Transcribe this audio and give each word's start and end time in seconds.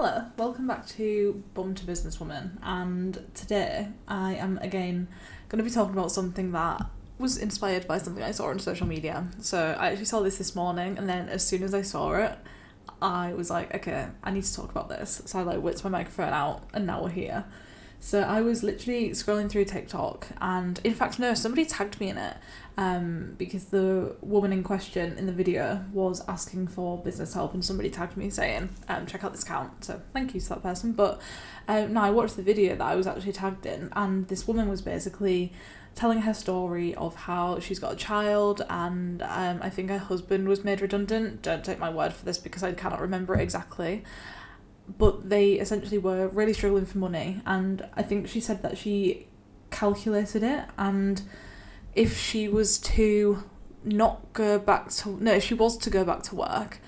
Hello, 0.00 0.22
welcome 0.36 0.68
back 0.68 0.86
to 0.86 1.42
Bum 1.54 1.74
to 1.74 1.84
Businesswoman. 1.84 2.58
And 2.62 3.20
today 3.34 3.88
I 4.06 4.34
am 4.34 4.56
again 4.58 5.08
going 5.48 5.58
to 5.58 5.64
be 5.64 5.74
talking 5.74 5.92
about 5.92 6.12
something 6.12 6.52
that 6.52 6.86
was 7.18 7.36
inspired 7.36 7.88
by 7.88 7.98
something 7.98 8.22
I 8.22 8.30
saw 8.30 8.46
on 8.46 8.60
social 8.60 8.86
media. 8.86 9.26
So 9.40 9.76
I 9.76 9.88
actually 9.88 10.04
saw 10.04 10.20
this 10.20 10.38
this 10.38 10.54
morning, 10.54 10.96
and 10.96 11.08
then 11.08 11.28
as 11.28 11.44
soon 11.44 11.64
as 11.64 11.74
I 11.74 11.82
saw 11.82 12.12
it, 12.12 12.38
I 13.02 13.32
was 13.32 13.50
like, 13.50 13.74
okay, 13.74 14.06
I 14.22 14.30
need 14.30 14.44
to 14.44 14.54
talk 14.54 14.70
about 14.70 14.88
this. 14.88 15.20
So 15.26 15.40
I 15.40 15.42
like 15.42 15.58
whipped 15.58 15.82
my 15.82 15.90
microphone 15.90 16.32
out, 16.32 16.62
and 16.72 16.86
now 16.86 17.02
we're 17.02 17.08
here. 17.08 17.44
So 18.00 18.20
I 18.20 18.40
was 18.42 18.62
literally 18.62 19.10
scrolling 19.10 19.50
through 19.50 19.64
TikTok, 19.64 20.28
and 20.40 20.80
in 20.84 20.94
fact, 20.94 21.18
no, 21.18 21.34
somebody 21.34 21.64
tagged 21.64 22.00
me 22.00 22.08
in 22.08 22.16
it 22.16 22.36
um, 22.76 23.34
because 23.36 23.66
the 23.66 24.14
woman 24.20 24.52
in 24.52 24.62
question 24.62 25.18
in 25.18 25.26
the 25.26 25.32
video 25.32 25.84
was 25.92 26.22
asking 26.28 26.68
for 26.68 26.96
business 26.98 27.34
help, 27.34 27.54
and 27.54 27.64
somebody 27.64 27.90
tagged 27.90 28.16
me 28.16 28.30
saying, 28.30 28.70
um, 28.88 29.04
check 29.06 29.24
out 29.24 29.32
this 29.32 29.42
account. 29.42 29.84
So 29.84 30.00
thank 30.12 30.32
you 30.32 30.40
to 30.40 30.48
that 30.50 30.62
person. 30.62 30.92
But 30.92 31.20
um, 31.66 31.92
no, 31.92 32.02
I 32.02 32.10
watched 32.10 32.36
the 32.36 32.42
video 32.42 32.76
that 32.76 32.84
I 32.84 32.94
was 32.94 33.08
actually 33.08 33.32
tagged 33.32 33.66
in, 33.66 33.92
and 33.94 34.28
this 34.28 34.46
woman 34.46 34.68
was 34.68 34.80
basically 34.80 35.52
telling 35.96 36.20
her 36.20 36.32
story 36.32 36.94
of 36.94 37.16
how 37.16 37.58
she's 37.58 37.80
got 37.80 37.92
a 37.92 37.96
child 37.96 38.64
and 38.70 39.20
um, 39.22 39.58
I 39.60 39.68
think 39.68 39.90
her 39.90 39.98
husband 39.98 40.46
was 40.46 40.62
made 40.62 40.80
redundant. 40.80 41.42
Don't 41.42 41.64
take 41.64 41.80
my 41.80 41.90
word 41.90 42.12
for 42.12 42.24
this 42.24 42.38
because 42.38 42.62
I 42.62 42.72
cannot 42.72 43.00
remember 43.00 43.34
it 43.34 43.40
exactly 43.40 44.04
but 44.96 45.28
they 45.28 45.52
essentially 45.54 45.98
were 45.98 46.28
really 46.28 46.52
struggling 46.52 46.86
for 46.86 46.98
money 46.98 47.42
and 47.44 47.86
i 47.94 48.02
think 48.02 48.26
she 48.28 48.40
said 48.40 48.62
that 48.62 48.78
she 48.78 49.26
calculated 49.70 50.42
it 50.42 50.64
and 50.78 51.22
if 51.94 52.18
she 52.18 52.48
was 52.48 52.78
to 52.78 53.44
not 53.84 54.32
go 54.32 54.58
back 54.58 54.90
to 54.90 55.22
no 55.22 55.32
if 55.32 55.44
she 55.44 55.54
was 55.54 55.76
to 55.76 55.90
go 55.90 56.04
back 56.04 56.22
to 56.22 56.34
work 56.34 56.80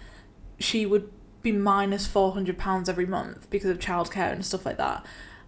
she 0.59 0.87
would 0.87 1.11
be 1.43 1.53
minus 1.53 2.07
400 2.07 2.59
pounds 2.59 2.89
every 2.89 3.07
month 3.07 3.49
because 3.51 3.71
of 3.71 3.79
childcare 3.79 4.31
and 4.31 4.45
stuff 4.45 4.67
like 4.67 4.77
that. 4.77 5.05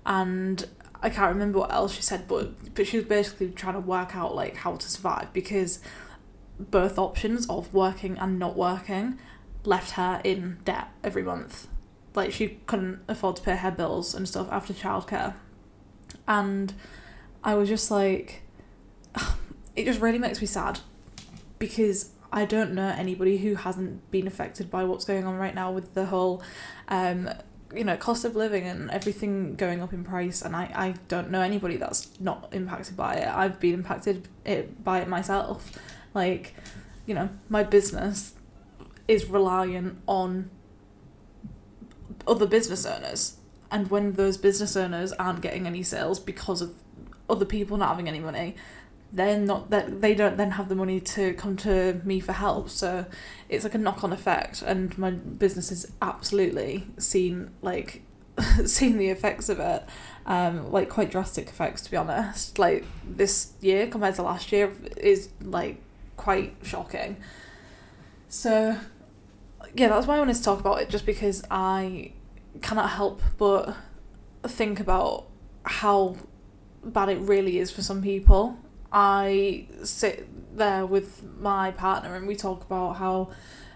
And 0.06 0.66
i 1.04 1.10
can't 1.10 1.32
remember 1.32 1.58
what 1.58 1.72
else 1.72 1.94
she 1.94 2.02
said 2.02 2.28
but 2.28 2.74
but 2.74 2.86
she 2.86 2.96
was 2.96 3.06
basically 3.06 3.50
trying 3.50 3.74
to 3.74 3.80
work 3.80 4.14
out 4.14 4.36
like 4.36 4.56
how 4.56 4.76
to 4.76 4.88
survive 4.88 5.32
because 5.32 5.80
both 6.60 6.96
options 6.96 7.44
of 7.48 7.74
working 7.74 8.16
and 8.18 8.38
not 8.38 8.56
working 8.56 9.18
left 9.64 9.92
her 9.92 10.20
in 10.22 10.58
debt 10.64 10.88
every 11.02 11.24
month 11.24 11.66
like 12.14 12.32
she 12.32 12.58
couldn't 12.66 13.00
afford 13.08 13.36
to 13.36 13.42
pay 13.42 13.56
her 13.56 13.70
bills 13.70 14.14
and 14.14 14.28
stuff 14.28 14.48
after 14.50 14.72
childcare. 14.72 15.34
And 16.28 16.74
I 17.42 17.54
was 17.54 17.68
just 17.68 17.90
like 17.90 18.42
it 19.76 19.84
just 19.84 20.00
really 20.00 20.18
makes 20.18 20.40
me 20.40 20.46
sad 20.46 20.80
because 21.58 22.10
I 22.32 22.44
don't 22.44 22.72
know 22.72 22.88
anybody 22.88 23.38
who 23.38 23.54
hasn't 23.54 24.10
been 24.10 24.26
affected 24.26 24.70
by 24.70 24.84
what's 24.84 25.04
going 25.04 25.24
on 25.24 25.36
right 25.36 25.54
now 25.54 25.70
with 25.70 25.94
the 25.94 26.06
whole 26.06 26.42
um 26.88 27.28
you 27.74 27.84
know 27.84 27.96
cost 27.96 28.24
of 28.24 28.36
living 28.36 28.64
and 28.64 28.90
everything 28.90 29.54
going 29.56 29.82
up 29.82 29.92
in 29.92 30.04
price. 30.04 30.42
And 30.42 30.54
I, 30.54 30.70
I 30.74 30.94
don't 31.08 31.30
know 31.30 31.40
anybody 31.40 31.76
that's 31.76 32.08
not 32.20 32.48
impacted 32.52 32.96
by 32.96 33.14
it. 33.14 33.28
I've 33.28 33.58
been 33.58 33.74
impacted 33.74 34.28
it 34.44 34.84
by 34.84 35.00
it 35.00 35.08
myself. 35.08 35.78
Like 36.14 36.54
you 37.06 37.14
know 37.14 37.30
my 37.48 37.62
business 37.62 38.34
is 39.08 39.26
reliant 39.26 39.98
on 40.06 40.50
other 42.26 42.46
business 42.46 42.86
owners. 42.86 43.36
And 43.70 43.90
when 43.90 44.12
those 44.12 44.36
business 44.36 44.76
owners 44.76 45.12
aren't 45.14 45.40
getting 45.40 45.66
any 45.66 45.82
sales 45.82 46.20
because 46.20 46.60
of 46.60 46.74
other 47.28 47.44
people 47.44 47.76
not 47.76 47.88
having 47.88 48.08
any 48.08 48.20
money, 48.20 48.54
they're 49.12 49.38
not 49.38 49.70
that 49.70 50.00
they 50.00 50.14
don't 50.14 50.38
then 50.38 50.52
have 50.52 50.68
the 50.68 50.74
money 50.74 50.98
to 50.98 51.34
come 51.34 51.56
to 51.58 52.00
me 52.04 52.18
for 52.18 52.32
help. 52.32 52.70
So 52.70 53.06
it's 53.48 53.64
like 53.64 53.74
a 53.74 53.78
knock 53.78 54.02
on 54.02 54.12
effect 54.12 54.62
and 54.62 54.96
my 54.96 55.10
business 55.10 55.68
has 55.68 55.90
absolutely 56.00 56.86
seen 56.98 57.50
like 57.60 58.02
seen 58.64 58.96
the 58.96 59.10
effects 59.10 59.48
of 59.48 59.60
it. 59.60 59.84
Um, 60.24 60.70
like 60.70 60.88
quite 60.88 61.10
drastic 61.10 61.48
effects 61.48 61.82
to 61.82 61.90
be 61.90 61.96
honest. 61.96 62.58
Like 62.58 62.84
this 63.06 63.52
year 63.60 63.86
compared 63.86 64.14
to 64.16 64.22
last 64.22 64.50
year 64.50 64.72
is 64.96 65.28
like 65.42 65.82
quite 66.16 66.54
shocking. 66.62 67.16
So 68.28 68.78
yeah, 69.74 69.88
that's 69.88 70.06
why 70.06 70.16
I 70.16 70.18
wanted 70.18 70.36
to 70.36 70.42
talk 70.42 70.60
about 70.60 70.80
it, 70.80 70.88
just 70.88 71.06
because 71.06 71.42
I 71.50 72.12
cannot 72.60 72.90
help 72.90 73.22
but 73.38 73.74
think 74.44 74.80
about 74.80 75.28
how 75.64 76.16
bad 76.84 77.08
it 77.08 77.18
really 77.20 77.58
is 77.58 77.70
for 77.70 77.82
some 77.82 78.02
people. 78.02 78.58
I 78.92 79.68
sit 79.84 80.28
there 80.56 80.84
with 80.84 81.22
my 81.38 81.70
partner 81.70 82.14
and 82.14 82.26
we 82.26 82.36
talk 82.36 82.64
about 82.64 82.96
how 82.96 83.30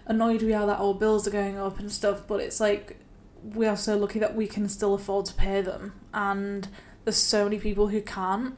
annoyed 0.05 0.43
we 0.43 0.53
are 0.53 0.67
that 0.67 0.79
our 0.79 0.93
bills 0.93 1.27
are 1.27 1.31
going 1.31 1.57
up 1.57 1.79
and 1.79 1.91
stuff, 1.91 2.27
but 2.27 2.39
it's 2.39 2.59
like 2.59 2.97
we 3.43 3.65
are 3.65 3.77
so 3.77 3.97
lucky 3.97 4.19
that 4.19 4.35
we 4.35 4.45
can 4.47 4.69
still 4.69 4.93
afford 4.93 5.25
to 5.25 5.33
pay 5.33 5.61
them, 5.61 5.93
and 6.13 6.67
there's 7.05 7.17
so 7.17 7.45
many 7.45 7.57
people 7.57 7.87
who 7.87 8.01
can't 8.01 8.57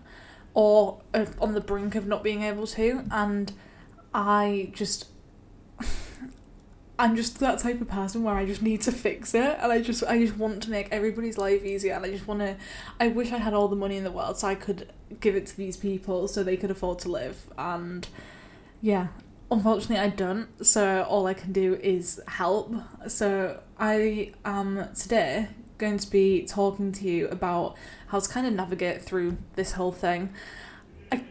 or 0.53 1.01
are 1.13 1.27
on 1.39 1.53
the 1.53 1.61
brink 1.61 1.95
of 1.95 2.07
not 2.07 2.23
being 2.23 2.43
able 2.43 2.67
to, 2.67 3.05
and 3.11 3.53
I 4.13 4.71
just 4.73 5.05
I'm 6.99 7.15
just 7.15 7.39
that 7.39 7.59
type 7.59 7.79
of 7.79 7.87
person 7.87 8.23
where 8.23 8.35
I 8.35 8.45
just 8.45 8.61
need 8.61 8.81
to 8.81 8.91
fix 8.91 9.33
it 9.33 9.57
and 9.61 9.71
I 9.71 9.81
just 9.81 10.03
I 10.03 10.19
just 10.19 10.35
want 10.37 10.61
to 10.63 10.69
make 10.69 10.89
everybody's 10.91 11.37
life 11.37 11.63
easier 11.63 11.93
and 11.93 12.05
I 12.05 12.11
just 12.11 12.27
want 12.27 12.41
to 12.41 12.57
I 12.99 13.07
wish 13.07 13.31
I 13.31 13.37
had 13.37 13.53
all 13.53 13.69
the 13.69 13.77
money 13.77 13.95
in 13.95 14.03
the 14.03 14.11
world 14.11 14.37
so 14.37 14.49
I 14.49 14.55
could 14.55 14.91
give 15.21 15.33
it 15.33 15.45
to 15.47 15.55
these 15.55 15.77
people 15.77 16.27
so 16.27 16.43
they 16.43 16.57
could 16.57 16.69
afford 16.69 16.99
to 16.99 17.09
live 17.09 17.45
and 17.57 18.05
yeah. 18.81 19.07
Unfortunately 19.49 19.97
I 19.97 20.09
don't 20.09 20.49
so 20.63 21.03
all 21.03 21.25
I 21.25 21.33
can 21.33 21.53
do 21.53 21.75
is 21.75 22.19
help. 22.27 22.75
So 23.07 23.61
I 23.79 24.33
am 24.43 24.89
today 24.93 25.47
going 25.77 25.99
to 25.99 26.11
be 26.11 26.43
talking 26.43 26.91
to 26.91 27.05
you 27.05 27.29
about 27.29 27.77
how 28.07 28.19
to 28.19 28.29
kind 28.29 28.45
of 28.45 28.51
navigate 28.51 29.01
through 29.01 29.37
this 29.55 29.71
whole 29.71 29.93
thing. 29.93 30.33
I 31.13 31.23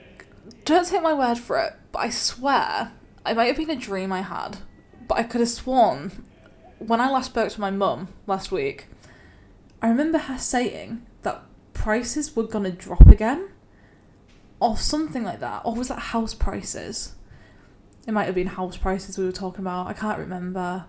don't 0.65 0.89
take 0.89 1.03
my 1.03 1.13
word 1.13 1.37
for 1.37 1.59
it 1.59 1.75
but 1.93 1.99
I 1.99 2.09
swear 2.09 2.93
it 3.27 3.37
might 3.37 3.49
have 3.49 3.57
been 3.59 3.69
a 3.69 3.77
dream 3.77 4.13
I 4.13 4.23
had 4.23 4.57
but 5.09 5.19
I 5.19 5.23
could 5.25 5.41
have 5.41 5.49
sworn 5.49 6.13
when 6.79 7.01
I 7.01 7.11
last 7.11 7.27
spoke 7.27 7.51
to 7.51 7.61
my 7.61 7.71
mum 7.71 8.09
last 8.27 8.53
week, 8.53 8.87
I 9.83 9.89
remember 9.89 10.19
her 10.19 10.39
saying 10.39 11.07
that 11.23 11.43
prices 11.73 12.35
were 12.35 12.45
gonna 12.45 12.71
drop 12.71 13.07
again, 13.09 13.49
or 14.61 14.77
something 14.77 15.25
like 15.25 15.41
that, 15.41 15.63
or 15.65 15.75
was 15.75 15.89
that 15.89 15.99
house 15.99 16.35
prices? 16.35 17.15
It 18.07 18.13
might 18.13 18.25
have 18.25 18.35
been 18.35 18.49
house 18.49 18.77
prices 18.77 19.19
we 19.19 19.25
were 19.25 19.33
talking 19.33 19.61
about. 19.61 19.87
I 19.87 19.93
can't 19.93 20.19
remember, 20.19 20.87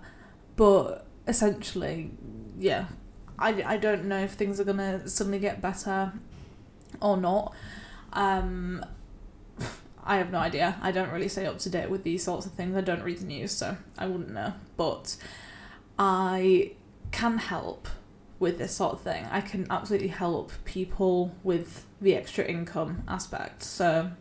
but 0.56 1.06
essentially, 1.28 2.12
yeah, 2.58 2.86
I, 3.38 3.64
I 3.64 3.78
don't 3.78 4.06
know 4.06 4.20
if 4.20 4.34
things 4.34 4.60
are 4.60 4.64
gonna 4.64 5.08
suddenly 5.08 5.40
get 5.40 5.62
better 5.62 6.14
or 7.02 7.18
not. 7.18 7.54
Um, 8.14 8.86
I 10.04 10.18
have 10.18 10.32
no 10.32 10.40
idea. 10.40 10.78
I 10.82 10.92
don't 10.92 11.12
really 11.12 11.28
stay 11.28 11.46
up 11.46 11.60
to 11.60 11.70
date 11.70 11.90
with 11.90 12.04
these 12.04 12.24
sorts 12.24 12.46
of 12.46 12.54
things. 12.54 12.76
I 12.76 12.82
don't 12.82 13.04
read 13.04 13.20
the 13.20 13.26
news, 13.26 13.52
so 13.52 13.78
I 13.98 14.08
wouldn't 14.08 14.32
know. 14.32 14.54
But 14.78 15.18
I 15.98 16.72
can 17.12 17.38
help 17.38 17.88
with 18.40 18.58
this 18.58 18.76
sort 18.76 18.94
of 18.94 19.02
thing. 19.02 19.26
I 19.30 19.42
can 19.42 19.68
absolutely 19.70 20.08
help 20.08 20.52
people 20.64 21.36
with 21.44 21.86
the 22.00 22.16
extra 22.16 22.46
income 22.46 23.04
aspect. 23.08 23.64
So 23.64 24.12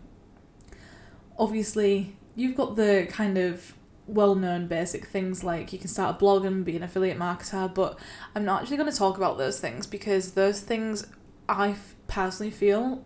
obviously, 1.38 2.16
you've 2.34 2.56
got 2.56 2.76
the 2.76 3.06
kind 3.10 3.38
of 3.38 3.74
well 4.06 4.34
known 4.34 4.66
basic 4.66 5.04
things 5.04 5.44
like 5.44 5.72
you 5.72 5.78
can 5.78 5.88
start 5.88 6.16
a 6.16 6.18
blog 6.18 6.44
and 6.44 6.64
be 6.64 6.76
an 6.76 6.82
affiliate 6.82 7.18
marketer, 7.18 7.72
but 7.72 7.98
I'm 8.34 8.44
not 8.44 8.62
actually 8.62 8.78
going 8.78 8.90
to 8.90 8.96
talk 8.96 9.16
about 9.16 9.38
those 9.38 9.60
things 9.60 9.86
because 9.86 10.32
those 10.32 10.60
things 10.60 11.06
I 11.48 11.76
personally 12.08 12.50
feel 12.50 13.04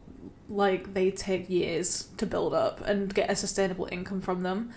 like 0.53 0.93
they 0.93 1.11
take 1.11 1.49
years 1.49 2.09
to 2.19 2.27
build 2.27 2.53
up 2.53 2.81
and 2.83 3.13
get 3.13 3.31
a 3.31 3.35
sustainable 3.37 3.89
income 3.91 4.21
from 4.21 4.43
them. 4.43 4.71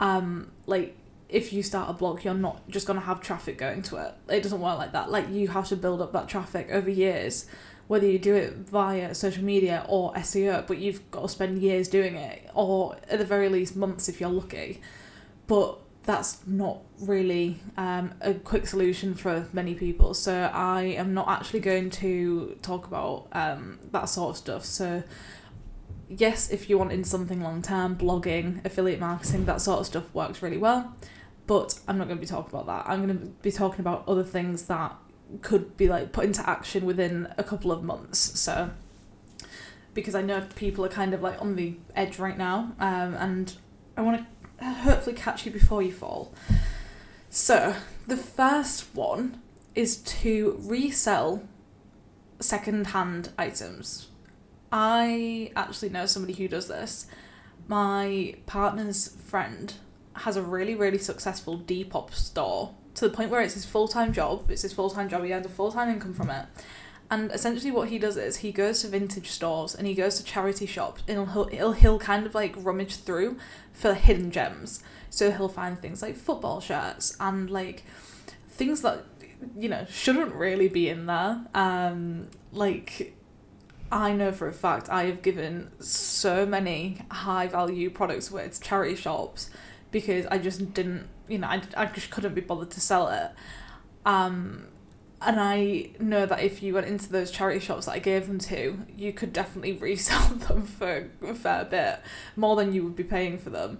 Um, 0.00 0.50
like 0.66 0.96
if 1.28 1.52
you 1.52 1.62
start 1.62 1.90
a 1.90 1.92
blog, 1.92 2.24
you're 2.24 2.34
not 2.34 2.66
just 2.68 2.86
gonna 2.86 3.00
have 3.00 3.20
traffic 3.20 3.58
going 3.58 3.82
to 3.82 3.96
it. 3.96 4.14
It 4.28 4.42
doesn't 4.42 4.60
work 4.60 4.78
like 4.78 4.92
that. 4.92 5.10
Like 5.10 5.28
you 5.30 5.48
have 5.48 5.68
to 5.68 5.76
build 5.76 6.00
up 6.00 6.12
that 6.12 6.28
traffic 6.28 6.68
over 6.70 6.90
years, 6.90 7.46
whether 7.86 8.06
you 8.06 8.18
do 8.18 8.34
it 8.34 8.54
via 8.54 9.14
social 9.14 9.44
media 9.44 9.84
or 9.88 10.14
SEO. 10.14 10.66
But 10.66 10.78
you've 10.78 11.10
got 11.10 11.22
to 11.22 11.28
spend 11.28 11.60
years 11.60 11.86
doing 11.88 12.16
it, 12.16 12.50
or 12.54 12.96
at 13.10 13.18
the 13.18 13.26
very 13.26 13.50
least 13.50 13.76
months 13.76 14.08
if 14.08 14.20
you're 14.20 14.30
lucky. 14.30 14.80
But 15.46 15.78
that's 16.04 16.46
not 16.46 16.80
really 17.00 17.60
um, 17.76 18.14
a 18.20 18.34
quick 18.34 18.66
solution 18.66 19.14
for 19.14 19.46
many 19.52 19.74
people. 19.74 20.14
So 20.14 20.50
I 20.52 20.82
am 20.82 21.14
not 21.14 21.28
actually 21.28 21.60
going 21.60 21.90
to 21.90 22.58
talk 22.62 22.86
about 22.86 23.28
um, 23.32 23.78
that 23.92 24.08
sort 24.08 24.30
of 24.30 24.36
stuff. 24.36 24.64
So 24.64 25.02
yes, 26.08 26.50
if 26.50 26.68
you 26.68 26.78
want 26.78 26.92
in 26.92 27.04
something 27.04 27.42
long 27.42 27.62
term, 27.62 27.96
blogging, 27.96 28.64
affiliate 28.64 29.00
marketing, 29.00 29.46
that 29.46 29.60
sort 29.60 29.80
of 29.80 29.86
stuff 29.86 30.14
works 30.14 30.42
really 30.42 30.58
well. 30.58 30.94
But 31.46 31.78
I'm 31.88 31.98
not 31.98 32.06
going 32.06 32.18
to 32.18 32.20
be 32.20 32.26
talking 32.26 32.50
about 32.50 32.66
that. 32.66 32.90
I'm 32.90 33.06
going 33.06 33.18
to 33.18 33.26
be 33.26 33.52
talking 33.52 33.80
about 33.80 34.06
other 34.08 34.24
things 34.24 34.64
that 34.64 34.96
could 35.42 35.76
be 35.76 35.88
like 35.88 36.12
put 36.12 36.24
into 36.24 36.48
action 36.48 36.84
within 36.84 37.32
a 37.36 37.44
couple 37.44 37.72
of 37.72 37.82
months. 37.82 38.38
So 38.38 38.70
because 39.94 40.14
I 40.14 40.22
know 40.22 40.46
people 40.54 40.84
are 40.84 40.90
kind 40.90 41.14
of 41.14 41.22
like 41.22 41.40
on 41.40 41.56
the 41.56 41.76
edge 41.94 42.18
right 42.18 42.36
now, 42.36 42.72
um, 42.78 43.14
and 43.14 43.54
I 43.96 44.02
want 44.02 44.18
to 44.18 44.26
hopefully 44.72 45.14
catch 45.14 45.46
you 45.46 45.52
before 45.52 45.82
you 45.82 45.92
fall. 45.92 46.32
So, 47.30 47.74
the 48.06 48.16
first 48.16 48.94
one 48.94 49.40
is 49.74 49.96
to 49.96 50.56
resell 50.60 51.42
second-hand 52.40 53.30
items. 53.38 54.08
I 54.70 55.52
actually 55.56 55.90
know 55.90 56.06
somebody 56.06 56.34
who 56.34 56.48
does 56.48 56.68
this. 56.68 57.06
My 57.68 58.36
partner's 58.46 59.08
friend 59.08 59.74
has 60.14 60.36
a 60.36 60.42
really, 60.42 60.74
really 60.74 60.98
successful 60.98 61.58
Depop 61.58 62.12
store 62.12 62.74
to 62.94 63.08
the 63.08 63.14
point 63.14 63.30
where 63.30 63.40
it's 63.40 63.54
his 63.54 63.64
full 63.64 63.88
time 63.88 64.12
job. 64.12 64.50
It's 64.50 64.62
his 64.62 64.72
full 64.72 64.90
time 64.90 65.08
job. 65.08 65.24
He 65.24 65.32
earns 65.32 65.46
a 65.46 65.50
full 65.50 65.72
time 65.72 65.88
income 65.88 66.14
from 66.14 66.30
it. 66.30 66.46
And 67.14 67.30
essentially, 67.30 67.70
what 67.70 67.90
he 67.90 67.98
does 68.00 68.16
is 68.16 68.38
he 68.38 68.50
goes 68.50 68.80
to 68.80 68.88
vintage 68.88 69.30
stores 69.30 69.72
and 69.72 69.86
he 69.86 69.94
goes 69.94 70.16
to 70.16 70.24
charity 70.24 70.66
shops 70.66 71.04
and 71.06 71.30
he'll, 71.30 71.44
he'll, 71.44 71.72
he'll 71.72 71.98
kind 72.00 72.26
of 72.26 72.34
like 72.34 72.56
rummage 72.56 72.96
through 72.96 73.38
for 73.72 73.94
hidden 73.94 74.32
gems. 74.32 74.82
So 75.10 75.30
he'll 75.30 75.48
find 75.48 75.78
things 75.78 76.02
like 76.02 76.16
football 76.16 76.60
shirts 76.60 77.16
and 77.20 77.48
like 77.48 77.84
things 78.48 78.82
that, 78.82 79.04
you 79.56 79.68
know, 79.68 79.86
shouldn't 79.88 80.34
really 80.34 80.66
be 80.66 80.88
in 80.88 81.06
there. 81.06 81.46
Um, 81.54 82.30
like, 82.50 83.14
I 83.92 84.12
know 84.12 84.32
for 84.32 84.48
a 84.48 84.52
fact 84.52 84.88
I 84.90 85.04
have 85.04 85.22
given 85.22 85.70
so 85.78 86.44
many 86.44 86.98
high 87.12 87.46
value 87.46 87.90
products 87.90 88.32
away 88.32 88.48
to 88.48 88.60
charity 88.60 88.96
shops 88.96 89.50
because 89.92 90.26
I 90.32 90.38
just 90.38 90.74
didn't, 90.74 91.06
you 91.28 91.38
know, 91.38 91.46
I, 91.46 91.62
I 91.76 91.86
just 91.86 92.10
couldn't 92.10 92.34
be 92.34 92.40
bothered 92.40 92.72
to 92.72 92.80
sell 92.80 93.06
it. 93.06 93.30
Um, 94.04 94.66
and 95.26 95.40
I 95.40 95.90
know 95.98 96.26
that 96.26 96.42
if 96.42 96.62
you 96.62 96.74
went 96.74 96.86
into 96.86 97.10
those 97.10 97.30
charity 97.30 97.60
shops 97.60 97.86
that 97.86 97.92
I 97.92 97.98
gave 97.98 98.26
them 98.26 98.38
to, 98.40 98.78
you 98.96 99.12
could 99.12 99.32
definitely 99.32 99.72
resell 99.80 100.28
them 100.34 100.62
for 100.62 101.10
a 101.22 101.34
fair 101.34 101.64
bit 101.64 102.00
more 102.36 102.56
than 102.56 102.72
you 102.72 102.84
would 102.84 102.96
be 102.96 103.04
paying 103.04 103.38
for 103.38 103.50
them. 103.50 103.78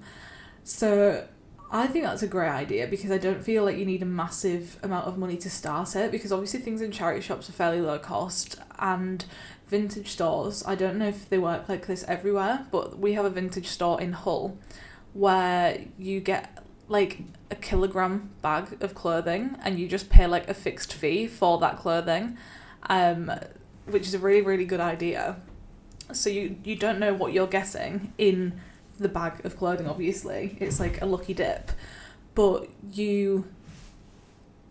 So 0.62 1.26
I 1.70 1.86
think 1.86 2.04
that's 2.04 2.22
a 2.22 2.26
great 2.26 2.50
idea 2.50 2.86
because 2.86 3.10
I 3.10 3.18
don't 3.18 3.42
feel 3.42 3.64
like 3.64 3.76
you 3.76 3.84
need 3.84 4.02
a 4.02 4.06
massive 4.06 4.78
amount 4.82 5.06
of 5.06 5.18
money 5.18 5.36
to 5.38 5.50
start 5.50 5.96
it 5.96 6.10
because 6.10 6.32
obviously 6.32 6.60
things 6.60 6.80
in 6.80 6.90
charity 6.90 7.20
shops 7.20 7.48
are 7.48 7.52
fairly 7.52 7.80
low 7.80 7.98
cost 7.98 8.56
and 8.78 9.24
vintage 9.66 10.08
stores, 10.08 10.62
I 10.66 10.74
don't 10.74 10.98
know 10.98 11.08
if 11.08 11.28
they 11.28 11.38
work 11.38 11.68
like 11.68 11.86
this 11.86 12.04
everywhere, 12.06 12.66
but 12.70 12.98
we 12.98 13.14
have 13.14 13.24
a 13.24 13.30
vintage 13.30 13.66
store 13.66 14.00
in 14.00 14.12
Hull 14.12 14.56
where 15.14 15.80
you 15.98 16.20
get 16.20 16.63
like 16.88 17.20
a 17.50 17.54
kilogram 17.54 18.30
bag 18.42 18.76
of 18.82 18.94
clothing 18.94 19.56
and 19.62 19.78
you 19.78 19.88
just 19.88 20.10
pay 20.10 20.26
like 20.26 20.48
a 20.48 20.54
fixed 20.54 20.92
fee 20.92 21.26
for 21.26 21.58
that 21.58 21.78
clothing 21.78 22.36
um 22.90 23.30
which 23.86 24.06
is 24.06 24.14
a 24.14 24.18
really 24.18 24.42
really 24.42 24.64
good 24.64 24.80
idea. 24.80 25.36
So 26.12 26.30
you 26.30 26.56
you 26.64 26.76
don't 26.76 26.98
know 26.98 27.14
what 27.14 27.32
you're 27.32 27.46
getting 27.46 28.12
in 28.18 28.60
the 28.98 29.08
bag 29.08 29.44
of 29.44 29.56
clothing 29.56 29.86
obviously. 29.86 30.56
It's 30.60 30.80
like 30.80 31.00
a 31.02 31.06
lucky 31.06 31.34
dip. 31.34 31.72
But 32.34 32.68
you 32.90 33.46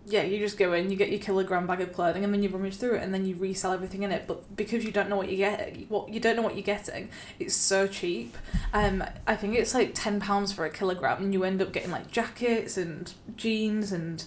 yeah, 0.05 0.23
you 0.23 0.38
just 0.39 0.57
go 0.57 0.73
in, 0.73 0.89
you 0.89 0.97
get 0.97 1.11
your 1.11 1.19
kilogram 1.19 1.65
bag 1.65 1.79
of 1.79 1.94
clothing, 1.94 2.23
and 2.23 2.33
then 2.33 2.44
you 2.44 2.50
rummage 2.50 2.75
through 2.75 2.95
it, 2.95 3.03
and 3.03 3.13
then 3.13 3.25
you 3.25 3.35
resell 3.35 3.71
everything 3.71 4.03
in 4.03 4.11
it. 4.11 4.25
But 4.27 4.55
because 4.55 4.83
you 4.83 4.91
don't 4.91 5.09
know 5.09 5.15
what 5.15 5.29
you 5.29 5.38
get, 5.38 5.89
what 5.89 6.09
you 6.09 6.19
don't 6.19 6.35
know 6.35 6.41
what 6.41 6.55
you're 6.55 6.63
getting, 6.63 7.09
it's 7.39 7.55
so 7.55 7.88
cheap. 7.88 8.38
Um, 8.73 9.03
I 9.25 9.35
think 9.35 9.55
it's 9.55 9.73
like 9.73 9.91
ten 9.94 10.19
pounds 10.19 10.51
for 10.51 10.65
a 10.65 10.69
kilogram, 10.69 11.23
and 11.23 11.33
you 11.33 11.44
end 11.44 11.61
up 11.61 11.71
getting 11.71 11.91
like 11.91 12.11
jackets 12.11 12.77
and 12.77 13.13
jeans 13.38 13.91
and 13.91 14.25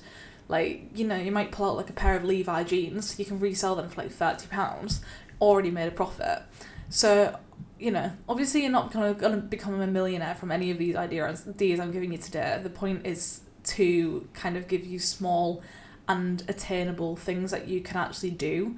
like 0.49 0.90
you 0.94 1.06
know 1.06 1.17
you 1.17 1.32
might 1.32 1.50
pull 1.52 1.70
out 1.70 1.76
like 1.76 1.90
a 1.90 1.94
pair 1.94 2.17
of 2.17 2.25
Levi 2.25 2.64
jeans, 2.64 3.19
you 3.19 3.25
can 3.25 3.38
resell 3.38 3.75
them 3.75 3.88
for 3.88 4.02
like 4.02 4.12
thirty 4.12 4.46
pounds, 4.46 5.02
already 5.40 5.70
made 5.70 5.88
a 5.88 5.93
profit. 5.93 6.43
So 6.88 7.38
you 7.78 7.90
know, 7.90 8.12
obviously 8.28 8.62
you're 8.62 8.70
not 8.70 8.93
gonna 8.93 9.12
gonna 9.12 9.37
become 9.37 9.81
a 9.81 9.87
millionaire 9.87 10.34
from 10.34 10.50
any 10.50 10.70
of 10.70 10.78
these 10.78 10.96
ideas 10.96 11.46
ideas 11.46 11.81
I'm 11.81 11.93
giving 11.93 12.12
you 12.12 12.19
today. 12.19 12.58
The 12.62 12.70
point 12.70 13.06
is 13.06 13.40
to 13.66 14.28
kind 14.32 14.56
of 14.56 14.68
give 14.68 14.84
you 14.84 14.98
small 14.98 15.62
and 16.08 16.42
attainable 16.48 17.16
things 17.16 17.50
that 17.50 17.68
you 17.68 17.80
can 17.80 17.96
actually 17.96 18.30
do 18.30 18.76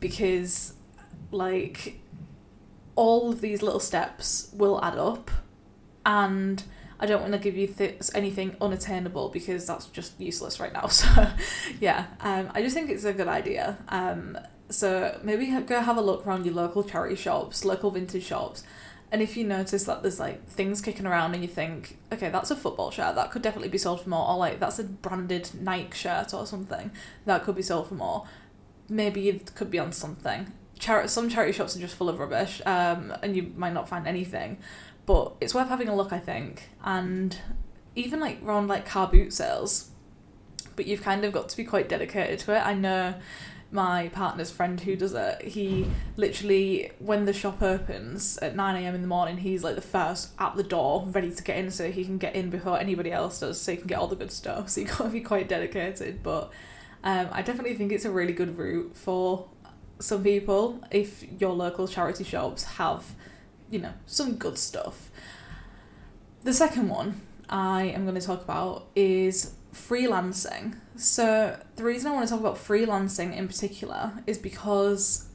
because 0.00 0.74
like 1.30 2.00
all 2.96 3.30
of 3.30 3.40
these 3.40 3.62
little 3.62 3.80
steps 3.80 4.50
will 4.52 4.82
add 4.82 4.98
up 4.98 5.30
and 6.04 6.64
I 6.98 7.06
don't 7.06 7.22
want 7.22 7.32
to 7.32 7.38
give 7.38 7.56
you 7.56 7.66
th- 7.66 8.10
anything 8.14 8.56
unattainable 8.60 9.30
because 9.30 9.66
that's 9.66 9.86
just 9.86 10.20
useless 10.20 10.60
right 10.60 10.72
now. 10.72 10.86
So, 10.90 11.06
yeah, 11.80 12.06
um, 12.20 12.50
I 12.54 12.62
just 12.62 12.74
think 12.74 12.90
it's 12.90 13.04
a 13.04 13.12
good 13.12 13.28
idea. 13.28 13.78
Um, 13.88 14.38
so 14.68 15.18
maybe 15.22 15.46
go 15.62 15.80
have 15.80 15.96
a 15.96 16.02
look 16.02 16.26
around 16.26 16.44
your 16.44 16.54
local 16.54 16.84
charity 16.84 17.16
shops, 17.16 17.64
local 17.64 17.90
vintage 17.90 18.24
shops, 18.24 18.62
and 19.12 19.22
if 19.22 19.36
you 19.36 19.44
notice 19.44 19.84
that 19.84 20.02
there's 20.02 20.20
like 20.20 20.46
things 20.46 20.80
kicking 20.80 21.06
around 21.06 21.34
and 21.34 21.42
you 21.42 21.48
think, 21.48 21.98
okay, 22.12 22.30
that's 22.30 22.50
a 22.50 22.56
football 22.56 22.90
shirt, 22.90 23.16
that 23.16 23.30
could 23.30 23.42
definitely 23.42 23.68
be 23.68 23.78
sold 23.78 24.02
for 24.02 24.08
more, 24.08 24.28
or 24.28 24.36
like 24.36 24.60
that's 24.60 24.78
a 24.78 24.84
branded 24.84 25.50
Nike 25.60 25.96
shirt 25.96 26.32
or 26.32 26.46
something, 26.46 26.92
that 27.26 27.42
could 27.42 27.56
be 27.56 27.62
sold 27.62 27.88
for 27.88 27.94
more. 27.94 28.26
Maybe 28.88 29.28
it 29.28 29.54
could 29.54 29.70
be 29.70 29.78
on 29.78 29.92
something. 29.92 30.52
Char- 30.78 31.08
some 31.08 31.28
charity 31.28 31.52
shops 31.52 31.76
are 31.76 31.80
just 31.80 31.96
full 31.96 32.08
of 32.08 32.18
rubbish, 32.18 32.62
um, 32.66 33.12
and 33.22 33.36
you 33.36 33.52
might 33.56 33.72
not 33.72 33.88
find 33.88 34.06
anything, 34.06 34.58
but 35.06 35.34
it's 35.40 35.54
worth 35.54 35.68
having 35.68 35.88
a 35.88 35.96
look, 35.96 36.12
I 36.12 36.18
think. 36.18 36.70
And 36.84 37.36
even 37.96 38.20
like 38.20 38.40
around 38.44 38.68
like 38.68 38.86
car 38.86 39.08
boot 39.08 39.32
sales, 39.32 39.90
but 40.76 40.86
you've 40.86 41.02
kind 41.02 41.24
of 41.24 41.32
got 41.32 41.48
to 41.48 41.56
be 41.56 41.64
quite 41.64 41.88
dedicated 41.88 42.38
to 42.40 42.56
it. 42.56 42.64
I 42.64 42.74
know 42.74 43.14
my 43.72 44.08
partner's 44.08 44.50
friend 44.50 44.80
who 44.80 44.96
does 44.96 45.14
it, 45.14 45.42
he 45.42 45.86
literally, 46.16 46.90
when 46.98 47.24
the 47.24 47.32
shop 47.32 47.62
opens 47.62 48.36
at 48.38 48.56
9am 48.56 48.94
in 48.94 49.02
the 49.02 49.08
morning, 49.08 49.38
he's 49.38 49.62
like 49.62 49.76
the 49.76 49.80
first 49.80 50.30
at 50.38 50.56
the 50.56 50.62
door, 50.62 51.06
ready 51.08 51.30
to 51.30 51.42
get 51.42 51.56
in 51.56 51.70
so 51.70 51.90
he 51.90 52.04
can 52.04 52.18
get 52.18 52.34
in 52.34 52.50
before 52.50 52.78
anybody 52.78 53.12
else 53.12 53.40
does, 53.40 53.60
so 53.60 53.72
he 53.72 53.78
can 53.78 53.86
get 53.86 53.98
all 53.98 54.08
the 54.08 54.16
good 54.16 54.32
stuff. 54.32 54.70
So 54.70 54.80
you 54.80 54.86
got 54.86 54.98
to 54.98 55.08
be 55.08 55.20
quite 55.20 55.48
dedicated. 55.48 56.22
But 56.22 56.50
um, 57.02 57.28
I 57.32 57.42
definitely 57.42 57.74
think 57.74 57.92
it's 57.92 58.04
a 58.04 58.10
really 58.10 58.32
good 58.32 58.56
route 58.56 58.96
for 58.96 59.48
some 59.98 60.22
people 60.22 60.80
if 60.90 61.24
your 61.40 61.52
local 61.52 61.86
charity 61.86 62.24
shops 62.24 62.64
have, 62.64 63.14
you 63.70 63.78
know, 63.78 63.92
some 64.06 64.36
good 64.36 64.58
stuff. 64.58 65.10
The 66.42 66.52
second 66.52 66.88
one 66.88 67.20
I 67.50 67.82
am 67.94 68.04
going 68.04 68.14
to 68.14 68.26
talk 68.26 68.42
about 68.42 68.86
is 68.94 69.54
freelancing. 69.74 70.76
So, 70.96 71.60
the 71.76 71.84
reason 71.84 72.10
I 72.10 72.14
want 72.14 72.28
to 72.28 72.32
talk 72.32 72.40
about 72.40 72.56
freelancing 72.56 73.36
in 73.36 73.48
particular 73.48 74.12
is 74.26 74.38
because 74.38 75.28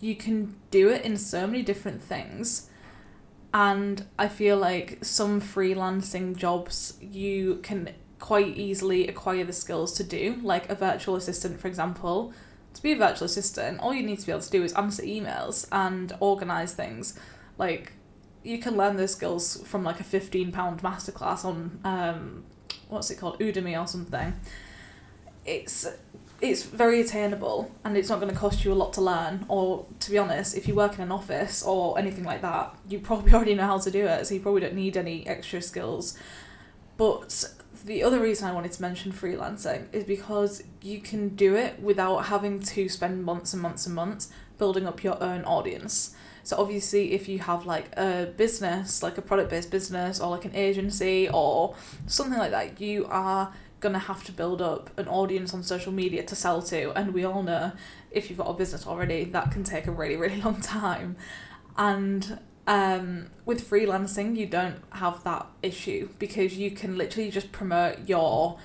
you 0.00 0.14
can 0.14 0.54
do 0.70 0.88
it 0.88 1.04
in 1.04 1.16
so 1.16 1.46
many 1.46 1.62
different 1.62 2.02
things. 2.02 2.70
And 3.52 4.04
I 4.18 4.28
feel 4.28 4.56
like 4.56 4.98
some 5.02 5.40
freelancing 5.40 6.36
jobs 6.36 6.96
you 7.00 7.56
can 7.62 7.90
quite 8.18 8.56
easily 8.56 9.08
acquire 9.08 9.44
the 9.44 9.52
skills 9.52 9.92
to 9.94 10.04
do, 10.04 10.38
like 10.42 10.68
a 10.70 10.74
virtual 10.74 11.16
assistant, 11.16 11.60
for 11.60 11.68
example. 11.68 12.32
To 12.74 12.82
be 12.82 12.92
a 12.92 12.96
virtual 12.96 13.26
assistant, 13.26 13.80
all 13.80 13.94
you 13.94 14.02
need 14.02 14.20
to 14.20 14.26
be 14.26 14.32
able 14.32 14.42
to 14.42 14.50
do 14.50 14.62
is 14.62 14.72
answer 14.74 15.02
emails 15.02 15.66
and 15.72 16.12
organize 16.20 16.74
things. 16.74 17.18
Like, 17.56 17.92
you 18.48 18.58
can 18.58 18.76
learn 18.76 18.96
those 18.96 19.12
skills 19.12 19.62
from 19.66 19.84
like 19.84 20.00
a 20.00 20.04
£15 20.04 20.52
masterclass 20.80 21.44
on 21.44 21.78
um, 21.84 22.44
what's 22.88 23.10
it 23.10 23.16
called 23.16 23.38
Udemy 23.38 23.78
or 23.78 23.86
something. 23.86 24.34
It's 25.44 25.86
it's 26.40 26.62
very 26.62 27.00
attainable 27.00 27.70
and 27.84 27.96
it's 27.96 28.08
not 28.08 28.20
going 28.20 28.32
to 28.32 28.38
cost 28.38 28.64
you 28.64 28.72
a 28.72 28.74
lot 28.74 28.92
to 28.94 29.00
learn. 29.02 29.44
Or 29.48 29.86
to 30.00 30.10
be 30.10 30.16
honest, 30.16 30.56
if 30.56 30.66
you 30.66 30.74
work 30.74 30.94
in 30.94 31.00
an 31.02 31.12
office 31.12 31.62
or 31.62 31.98
anything 31.98 32.24
like 32.24 32.40
that, 32.42 32.74
you 32.88 33.00
probably 33.00 33.32
already 33.34 33.54
know 33.54 33.66
how 33.66 33.78
to 33.78 33.90
do 33.90 34.06
it, 34.06 34.26
so 34.26 34.34
you 34.34 34.40
probably 34.40 34.62
don't 34.62 34.74
need 34.74 34.96
any 34.96 35.26
extra 35.26 35.60
skills. 35.60 36.16
But 36.96 37.44
the 37.84 38.02
other 38.02 38.20
reason 38.20 38.48
I 38.48 38.52
wanted 38.52 38.72
to 38.72 38.82
mention 38.82 39.12
freelancing 39.12 39.92
is 39.92 40.04
because 40.04 40.62
you 40.80 41.00
can 41.00 41.30
do 41.30 41.54
it 41.54 41.80
without 41.80 42.26
having 42.26 42.60
to 42.60 42.88
spend 42.88 43.24
months 43.24 43.52
and 43.52 43.60
months 43.60 43.84
and 43.86 43.94
months 43.94 44.30
building 44.58 44.86
up 44.86 45.02
your 45.02 45.22
own 45.22 45.44
audience. 45.44 46.14
So 46.48 46.56
obviously, 46.56 47.12
if 47.12 47.28
you 47.28 47.40
have 47.40 47.66
like 47.66 47.94
a 47.98 48.32
business, 48.38 49.02
like 49.02 49.18
a 49.18 49.20
product 49.20 49.50
based 49.50 49.70
business, 49.70 50.18
or 50.18 50.30
like 50.30 50.46
an 50.46 50.56
agency, 50.56 51.28
or 51.28 51.74
something 52.06 52.38
like 52.38 52.52
that, 52.52 52.80
you 52.80 53.04
are 53.10 53.52
gonna 53.80 53.98
have 53.98 54.24
to 54.24 54.32
build 54.32 54.62
up 54.62 54.88
an 54.98 55.08
audience 55.08 55.52
on 55.52 55.62
social 55.62 55.92
media 55.92 56.22
to 56.22 56.34
sell 56.34 56.62
to. 56.62 56.90
And 56.92 57.12
we 57.12 57.22
all 57.22 57.42
know 57.42 57.72
if 58.10 58.30
you've 58.30 58.38
got 58.38 58.46
a 58.46 58.54
business 58.54 58.86
already, 58.86 59.24
that 59.24 59.52
can 59.52 59.62
take 59.62 59.86
a 59.86 59.90
really 59.90 60.16
really 60.16 60.40
long 60.46 60.62
time. 60.62 61.16
And 61.76 62.38
um, 62.66 63.28
with 63.44 63.68
freelancing, 63.68 64.34
you 64.34 64.46
don't 64.46 64.80
have 64.92 65.22
that 65.24 65.48
issue 65.62 66.08
because 66.18 66.56
you 66.56 66.70
can 66.70 66.96
literally 66.96 67.30
just 67.30 67.52
promote 67.52 68.08
your 68.08 68.58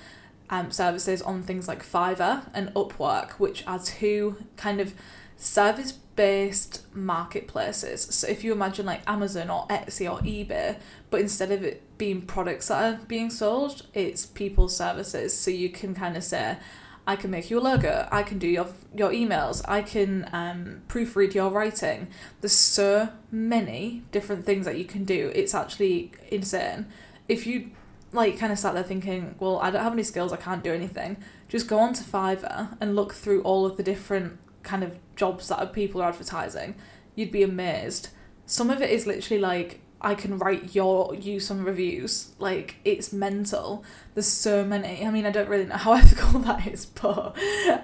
um, 0.49 0.71
services 0.71 1.21
on 1.21 1.43
things 1.43 1.67
like 1.67 1.85
Fiverr 1.85 2.49
and 2.53 2.69
Upwork, 2.75 3.31
which 3.31 3.67
are 3.67 3.79
two 3.79 4.37
kind 4.55 4.79
of 4.79 4.93
service 5.35 5.99
based 6.15 6.83
marketplaces. 6.95 8.03
So 8.13 8.27
if 8.27 8.43
you 8.43 8.51
imagine 8.51 8.85
like 8.85 9.01
Amazon 9.07 9.49
or 9.49 9.67
Etsy 9.67 10.11
or 10.11 10.19
eBay, 10.19 10.77
but 11.09 11.21
instead 11.21 11.51
of 11.51 11.63
it 11.63 11.97
being 11.97 12.21
products 12.21 12.67
that 12.67 12.83
are 12.83 13.05
being 13.05 13.29
sold, 13.29 13.87
it's 13.93 14.25
people's 14.25 14.75
services. 14.75 15.37
So 15.37 15.51
you 15.51 15.69
can 15.69 15.95
kind 15.95 16.15
of 16.15 16.23
say, 16.23 16.57
I 17.05 17.15
can 17.17 17.31
make 17.31 17.49
your 17.49 17.59
logo, 17.59 18.07
I 18.11 18.23
can 18.23 18.39
do 18.39 18.47
your 18.47 18.67
your 18.95 19.11
emails, 19.11 19.61
I 19.67 19.81
can 19.81 20.29
um, 20.31 20.83
proofread 20.87 21.33
your 21.33 21.49
writing. 21.49 22.07
There's 22.39 22.53
so 22.53 23.09
many 23.29 24.03
different 24.11 24.45
things 24.45 24.65
that 24.65 24.77
you 24.77 24.85
can 24.85 25.03
do. 25.03 25.31
It's 25.35 25.53
actually 25.53 26.11
insane. 26.29 26.85
If 27.27 27.45
you 27.45 27.71
like 28.13 28.37
kind 28.37 28.53
of 28.53 28.59
sat 28.59 28.73
there 28.73 28.83
thinking, 28.83 29.35
well, 29.39 29.59
I 29.59 29.71
don't 29.71 29.83
have 29.83 29.91
any 29.91 30.03
skills, 30.03 30.31
I 30.31 30.37
can't 30.37 30.63
do 30.63 30.71
anything. 30.71 31.17
Just 31.49 31.67
go 31.67 31.79
on 31.79 31.93
to 31.93 32.03
Fiverr 32.03 32.77
and 32.79 32.95
look 32.95 33.13
through 33.13 33.41
all 33.41 33.65
of 33.65 33.75
the 33.75 33.83
different 33.83 34.39
kind 34.63 34.83
of 34.83 34.97
jobs 35.15 35.49
that 35.49 35.73
people 35.73 36.01
are 36.01 36.09
advertising. 36.09 36.75
You'd 37.15 37.31
be 37.31 37.43
amazed. 37.43 38.09
Some 38.45 38.69
of 38.69 38.81
it 38.81 38.89
is 38.89 39.05
literally 39.05 39.41
like 39.41 39.81
I 40.01 40.15
can 40.15 40.37
write 40.37 40.75
your 40.75 41.15
you 41.15 41.39
some 41.39 41.63
reviews. 41.63 42.33
Like 42.39 42.75
it's 42.83 43.13
mental. 43.13 43.83
There's 44.13 44.27
so 44.27 44.65
many. 44.65 45.05
I 45.05 45.11
mean, 45.11 45.25
I 45.25 45.31
don't 45.31 45.47
really 45.47 45.65
know 45.65 45.75
how 45.77 45.93
ethical 45.93 46.39
that 46.41 46.67
is, 46.67 46.85
but 46.85 47.37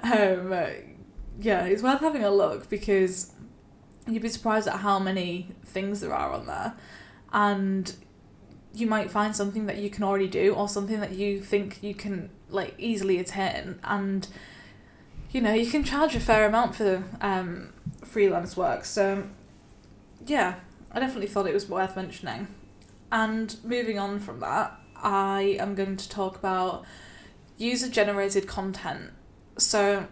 um, 0.04 0.54
yeah, 1.40 1.66
it's 1.66 1.82
worth 1.82 2.02
having 2.02 2.24
a 2.24 2.32
look 2.32 2.70
because 2.70 3.34
you'd 4.08 4.22
be 4.22 4.30
surprised 4.30 4.68
at 4.68 4.78
how 4.80 5.00
many 5.00 5.50
things 5.66 6.02
there 6.02 6.14
are 6.14 6.32
on 6.34 6.48
there, 6.48 6.76
and 7.32 7.96
you 8.74 8.88
might 8.88 9.10
find 9.10 9.36
something 9.36 9.66
that 9.66 9.78
you 9.78 9.90
can 9.90 10.04
already 10.04 10.28
do 10.28 10.54
or 10.54 10.68
something 10.68 11.00
that 11.00 11.14
you 11.14 11.42
think 11.42 11.82
you 11.82 11.94
can 11.94 12.30
like 12.50 12.76
easily 12.78 13.18
attain 13.20 13.80
and 13.84 14.28
you 15.32 15.42
know 15.42 15.54
you 15.54 15.70
can 15.70 15.84
charge 15.84 16.16
a 16.16 16.20
fair 16.20 16.48
amount 16.48 16.76
for 16.76 17.04
um, 17.22 17.74
freelance 18.04 18.58
work 18.58 18.86
so 18.86 19.24
yeah 20.26 20.56
i 20.92 21.00
definitely 21.00 21.28
thought 21.28 21.48
it 21.48 21.54
was 21.54 21.70
worth 21.70 21.96
mentioning 21.96 22.48
and 23.12 23.58
moving 23.64 23.98
on 23.98 24.20
from 24.20 24.40
that 24.40 24.78
i 24.96 25.58
am 25.60 25.76
going 25.76 25.98
to 25.98 26.10
talk 26.10 26.38
about 26.38 26.84
user 27.58 27.90
generated 27.90 28.48
content 28.48 29.12
so 29.58 30.08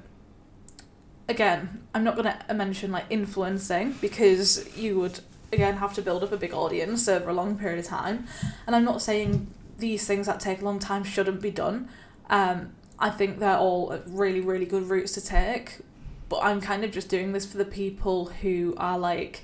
again 1.30 1.82
i'm 1.94 2.04
not 2.04 2.16
going 2.16 2.32
to 2.32 2.54
mention 2.54 2.92
like 2.92 3.06
influencing 3.10 3.94
because 4.02 4.76
you 4.78 5.00
would 5.00 5.20
again 5.52 5.78
have 5.78 5.94
to 5.94 6.02
build 6.02 6.24
up 6.24 6.32
a 6.32 6.38
big 6.38 6.54
audience 6.54 7.08
over 7.08 7.30
a 7.30 7.34
long 7.34 7.58
period 7.58 7.80
of 7.80 7.86
time. 7.86 8.28
And 8.66 8.76
I'm 8.76 8.84
not 8.84 9.02
saying 9.02 9.48
these 9.78 10.06
things 10.06 10.28
that 10.28 10.40
take 10.40 10.62
a 10.62 10.66
long 10.66 10.80
time 10.80 11.04
shouldn't 11.04 11.42
be 11.42 11.52
done. 11.52 11.90
Um, 12.30 12.74
I 13.00 13.10
think 13.10 13.40
they're 13.40 13.58
all 13.58 13.98
really, 14.08 14.42
really 14.42 14.66
good 14.66 14.90
routes 14.90 15.12
to 15.14 15.22
take. 15.22 15.80
But 16.30 16.44
I'm 16.44 16.60
kind 16.60 16.84
of 16.84 16.92
just 16.92 17.10
doing 17.10 17.32
this 17.32 17.46
for 17.46 17.58
the 17.58 17.66
people 17.66 18.26
who 18.26 18.74
are 18.78 19.00
like 19.00 19.44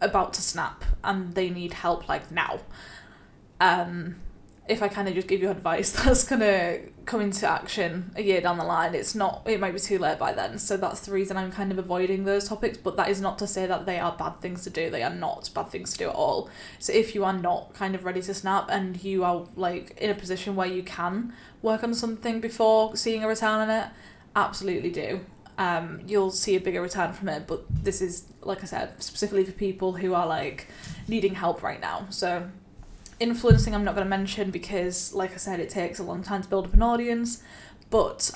about 0.00 0.34
to 0.34 0.42
snap 0.42 0.84
and 1.02 1.34
they 1.34 1.48
need 1.48 1.72
help 1.72 2.08
like 2.08 2.30
now. 2.30 2.60
Um, 3.60 4.16
if 4.68 4.82
I 4.82 4.88
kind 4.88 5.08
of 5.08 5.14
just 5.14 5.28
give 5.28 5.40
you 5.40 5.50
advice 5.50 5.90
that's 6.04 6.24
gonna 6.24 6.78
come 7.04 7.20
into 7.20 7.46
action 7.48 8.10
a 8.16 8.22
year 8.22 8.40
down 8.40 8.58
the 8.58 8.64
line, 8.64 8.94
it's 8.94 9.14
not. 9.14 9.42
It 9.46 9.60
might 9.60 9.72
be 9.72 9.80
too 9.80 9.98
late 9.98 10.18
by 10.18 10.32
then. 10.32 10.58
So 10.58 10.76
that's 10.76 11.00
the 11.00 11.12
reason 11.12 11.36
I'm 11.36 11.52
kind 11.52 11.70
of 11.70 11.78
avoiding 11.78 12.24
those 12.24 12.48
topics. 12.48 12.76
But 12.78 12.96
that 12.96 13.08
is 13.08 13.20
not 13.20 13.38
to 13.38 13.46
say 13.46 13.66
that 13.66 13.86
they 13.86 13.98
are 13.98 14.14
bad 14.16 14.40
things 14.40 14.64
to 14.64 14.70
do. 14.70 14.90
They 14.90 15.02
are 15.02 15.14
not 15.14 15.50
bad 15.54 15.68
things 15.68 15.92
to 15.92 15.98
do 15.98 16.08
at 16.08 16.14
all. 16.14 16.50
So 16.78 16.92
if 16.92 17.14
you 17.14 17.24
are 17.24 17.32
not 17.32 17.74
kind 17.74 17.94
of 17.94 18.04
ready 18.04 18.22
to 18.22 18.34
snap 18.34 18.68
and 18.68 19.02
you 19.02 19.24
are 19.24 19.46
like 19.56 19.96
in 19.98 20.10
a 20.10 20.14
position 20.14 20.56
where 20.56 20.68
you 20.68 20.82
can 20.82 21.32
work 21.62 21.82
on 21.84 21.94
something 21.94 22.40
before 22.40 22.96
seeing 22.96 23.22
a 23.22 23.28
return 23.28 23.60
on 23.60 23.70
it, 23.70 23.88
absolutely 24.34 24.90
do. 24.90 25.20
Um, 25.58 26.02
you'll 26.06 26.32
see 26.32 26.56
a 26.56 26.60
bigger 26.60 26.82
return 26.82 27.12
from 27.12 27.28
it. 27.28 27.46
But 27.46 27.64
this 27.70 28.02
is, 28.02 28.24
like 28.42 28.62
I 28.62 28.66
said, 28.66 29.02
specifically 29.02 29.44
for 29.44 29.52
people 29.52 29.92
who 29.94 30.12
are 30.12 30.26
like 30.26 30.66
needing 31.08 31.34
help 31.34 31.62
right 31.62 31.80
now. 31.80 32.06
So 32.10 32.50
influencing 33.18 33.74
I'm 33.74 33.84
not 33.84 33.94
going 33.94 34.04
to 34.04 34.10
mention 34.10 34.50
because 34.50 35.12
like 35.14 35.32
I 35.32 35.36
said 35.36 35.60
it 35.60 35.70
takes 35.70 35.98
a 35.98 36.02
long 36.02 36.22
time 36.22 36.42
to 36.42 36.48
build 36.48 36.66
up 36.66 36.74
an 36.74 36.82
audience 36.82 37.42
but 37.88 38.32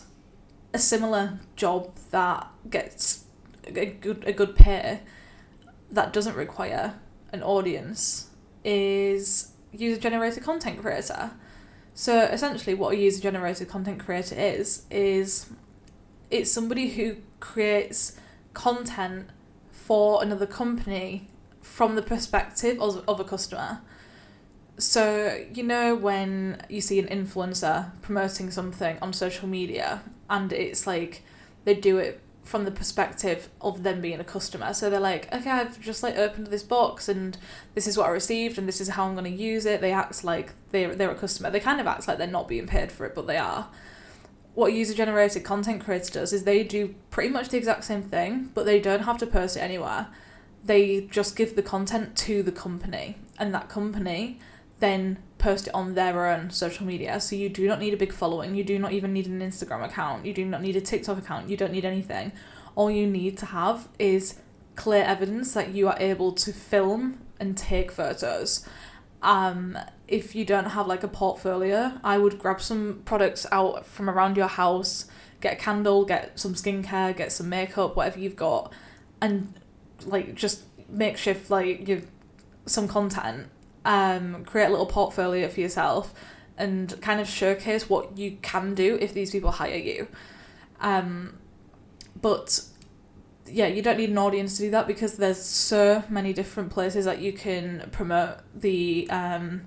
a 0.72 0.78
similar 0.78 1.38
job 1.56 1.94
that 2.10 2.50
gets 2.68 3.24
a 3.66 3.86
good 3.86 4.24
a 4.26 4.32
good 4.32 4.56
pay 4.56 5.00
that 5.90 6.12
doesn't 6.12 6.36
require 6.36 6.94
an 7.32 7.42
audience 7.42 8.30
is 8.64 9.52
user 9.72 10.00
generated 10.00 10.42
content 10.42 10.80
creator. 10.80 11.32
So 11.94 12.20
essentially 12.22 12.74
what 12.74 12.94
a 12.94 12.96
user 12.96 13.20
generated 13.20 13.68
content 13.68 14.00
creator 14.04 14.34
is 14.34 14.84
is 14.90 15.50
it's 16.30 16.50
somebody 16.50 16.90
who 16.90 17.16
creates 17.40 18.16
content 18.54 19.28
for 19.70 20.22
another 20.22 20.46
company 20.46 21.28
from 21.60 21.96
the 21.96 22.02
perspective 22.02 22.80
of, 22.80 23.04
of 23.08 23.20
a 23.20 23.24
customer 23.24 23.80
so, 24.82 25.44
you 25.52 25.62
know, 25.62 25.94
when 25.94 26.62
you 26.68 26.80
see 26.80 26.98
an 26.98 27.06
influencer 27.06 27.92
promoting 28.02 28.50
something 28.50 28.98
on 29.00 29.12
social 29.12 29.48
media 29.48 30.02
and 30.28 30.52
it's 30.52 30.86
like 30.86 31.22
they 31.64 31.74
do 31.74 31.98
it 31.98 32.20
from 32.42 32.64
the 32.64 32.70
perspective 32.70 33.48
of 33.60 33.82
them 33.82 34.00
being 34.00 34.18
a 34.18 34.24
customer. 34.24 34.74
So 34.74 34.90
they're 34.90 34.98
like, 34.98 35.32
okay, 35.32 35.50
I've 35.50 35.80
just 35.80 36.02
like 36.02 36.16
opened 36.16 36.48
this 36.48 36.62
box 36.62 37.08
and 37.08 37.36
this 37.74 37.86
is 37.86 37.96
what 37.96 38.06
I 38.06 38.10
received 38.10 38.58
and 38.58 38.66
this 38.66 38.80
is 38.80 38.88
how 38.88 39.04
I'm 39.06 39.14
going 39.14 39.30
to 39.32 39.42
use 39.42 39.66
it. 39.66 39.80
They 39.80 39.92
act 39.92 40.24
like 40.24 40.52
they're, 40.70 40.94
they're 40.94 41.10
a 41.10 41.14
customer. 41.14 41.50
They 41.50 41.60
kind 41.60 41.80
of 41.80 41.86
act 41.86 42.08
like 42.08 42.18
they're 42.18 42.26
not 42.26 42.48
being 42.48 42.66
paid 42.66 42.90
for 42.90 43.06
it, 43.06 43.14
but 43.14 43.26
they 43.26 43.36
are. 43.36 43.68
What 44.54 44.72
user 44.72 44.94
generated 44.94 45.44
content 45.44 45.84
creator 45.84 46.12
does 46.12 46.32
is 46.32 46.42
they 46.42 46.64
do 46.64 46.94
pretty 47.10 47.30
much 47.30 47.50
the 47.50 47.56
exact 47.56 47.84
same 47.84 48.02
thing, 48.02 48.50
but 48.52 48.66
they 48.66 48.80
don't 48.80 49.02
have 49.02 49.18
to 49.18 49.26
post 49.26 49.56
it 49.56 49.60
anywhere. 49.60 50.08
They 50.64 51.02
just 51.02 51.36
give 51.36 51.54
the 51.54 51.62
content 51.62 52.16
to 52.18 52.42
the 52.42 52.52
company, 52.52 53.16
and 53.38 53.54
that 53.54 53.68
company 53.68 54.40
then 54.80 55.18
post 55.38 55.68
it 55.68 55.74
on 55.74 55.94
their 55.94 56.26
own 56.26 56.50
social 56.50 56.86
media. 56.86 57.20
So 57.20 57.36
you 57.36 57.48
do 57.48 57.66
not 57.66 57.80
need 57.80 57.94
a 57.94 57.96
big 57.96 58.12
following. 58.12 58.54
You 58.54 58.64
do 58.64 58.78
not 58.78 58.92
even 58.92 59.12
need 59.12 59.26
an 59.26 59.40
Instagram 59.40 59.84
account. 59.84 60.26
You 60.26 60.34
do 60.34 60.44
not 60.44 60.62
need 60.62 60.76
a 60.76 60.80
TikTok 60.80 61.18
account. 61.18 61.48
You 61.48 61.56
don't 61.56 61.72
need 61.72 61.84
anything. 61.84 62.32
All 62.74 62.90
you 62.90 63.06
need 63.06 63.38
to 63.38 63.46
have 63.46 63.88
is 63.98 64.36
clear 64.76 65.02
evidence 65.04 65.54
that 65.54 65.74
you 65.74 65.88
are 65.88 65.96
able 65.98 66.32
to 66.32 66.52
film 66.52 67.20
and 67.38 67.56
take 67.56 67.90
photos. 67.90 68.66
Um, 69.22 69.78
if 70.08 70.34
you 70.34 70.44
don't 70.44 70.66
have 70.66 70.86
like 70.86 71.02
a 71.02 71.08
portfolio, 71.08 71.92
I 72.02 72.18
would 72.18 72.38
grab 72.38 72.60
some 72.60 73.02
products 73.04 73.46
out 73.52 73.86
from 73.86 74.08
around 74.08 74.36
your 74.36 74.46
house, 74.46 75.06
get 75.40 75.54
a 75.54 75.56
candle, 75.56 76.04
get 76.04 76.38
some 76.38 76.54
skincare, 76.54 77.16
get 77.16 77.32
some 77.32 77.48
makeup, 77.48 77.96
whatever 77.96 78.18
you've 78.18 78.36
got, 78.36 78.72
and 79.20 79.54
like 80.06 80.34
just 80.34 80.64
makeshift 80.88 81.50
like 81.50 81.84
give 81.84 82.08
some 82.66 82.88
content 82.88 83.48
um, 83.84 84.44
create 84.44 84.66
a 84.66 84.70
little 84.70 84.86
portfolio 84.86 85.48
for 85.48 85.60
yourself 85.60 86.14
and 86.56 87.00
kind 87.00 87.20
of 87.20 87.28
showcase 87.28 87.88
what 87.88 88.18
you 88.18 88.36
can 88.42 88.74
do 88.74 88.98
if 89.00 89.14
these 89.14 89.30
people 89.30 89.50
hire 89.50 89.76
you. 89.76 90.06
Um, 90.80 91.38
but 92.20 92.60
yeah, 93.46 93.66
you 93.66 93.82
don't 93.82 93.96
need 93.96 94.10
an 94.10 94.18
audience 94.18 94.56
to 94.56 94.64
do 94.64 94.70
that 94.70 94.86
because 94.86 95.16
there's 95.16 95.42
so 95.42 96.04
many 96.08 96.32
different 96.32 96.70
places 96.70 97.04
that 97.06 97.20
you 97.20 97.32
can 97.32 97.88
promote 97.92 98.38
the 98.54 99.08
um, 99.10 99.62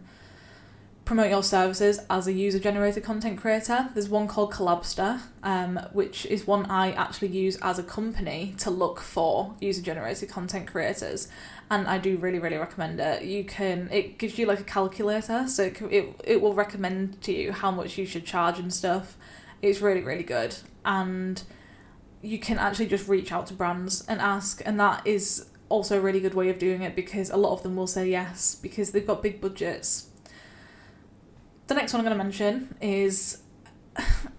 promote 1.05 1.29
your 1.29 1.43
services 1.43 1.99
as 2.09 2.27
a 2.27 2.33
user 2.33 2.59
generated 2.59 3.03
content 3.03 3.39
creator. 3.39 3.89
There's 3.93 4.07
one 4.07 4.27
called 4.27 4.53
Collabstr, 4.53 5.19
um, 5.43 5.79
which 5.91 6.25
is 6.27 6.47
one 6.47 6.65
I 6.67 6.91
actually 6.93 7.29
use 7.29 7.57
as 7.61 7.77
a 7.77 7.83
company 7.83 8.55
to 8.59 8.69
look 8.69 8.99
for 8.99 9.55
user 9.59 9.81
generated 9.81 10.29
content 10.29 10.67
creators 10.67 11.27
and 11.73 11.87
I 11.87 11.97
do 11.97 12.17
really 12.17 12.39
really 12.39 12.57
recommend 12.57 12.99
it. 12.99 13.23
You 13.23 13.43
can 13.43 13.89
it 13.91 14.17
gives 14.19 14.37
you 14.37 14.45
like 14.45 14.59
a 14.59 14.63
calculator, 14.63 15.47
so 15.47 15.63
it 15.63 15.81
it, 15.81 16.21
it 16.23 16.41
will 16.41 16.53
recommend 16.53 17.21
to 17.23 17.33
you 17.33 17.51
how 17.51 17.71
much 17.71 17.97
you 17.97 18.05
should 18.05 18.25
charge 18.25 18.59
and 18.59 18.71
stuff. 18.71 19.17
It's 19.61 19.81
really 19.81 20.01
really 20.01 20.23
good, 20.23 20.55
and 20.85 21.41
you 22.21 22.37
can 22.37 22.59
actually 22.59 22.87
just 22.87 23.07
reach 23.07 23.31
out 23.31 23.47
to 23.47 23.53
brands 23.53 24.05
and 24.07 24.21
ask, 24.21 24.61
and 24.65 24.79
that 24.79 25.05
is 25.05 25.47
also 25.69 25.97
a 25.97 26.01
really 26.01 26.19
good 26.19 26.35
way 26.35 26.49
of 26.49 26.59
doing 26.59 26.83
it 26.83 26.95
because 26.95 27.31
a 27.31 27.37
lot 27.37 27.53
of 27.53 27.63
them 27.63 27.75
will 27.75 27.87
say 27.87 28.07
yes 28.07 28.55
because 28.55 28.91
they've 28.91 29.07
got 29.07 29.23
big 29.23 29.41
budgets. 29.41 30.09
The 31.67 31.73
next 31.73 31.93
one 31.93 32.01
I'm 32.01 32.05
going 32.05 32.17
to 32.17 32.23
mention 32.23 32.75
is 32.81 33.42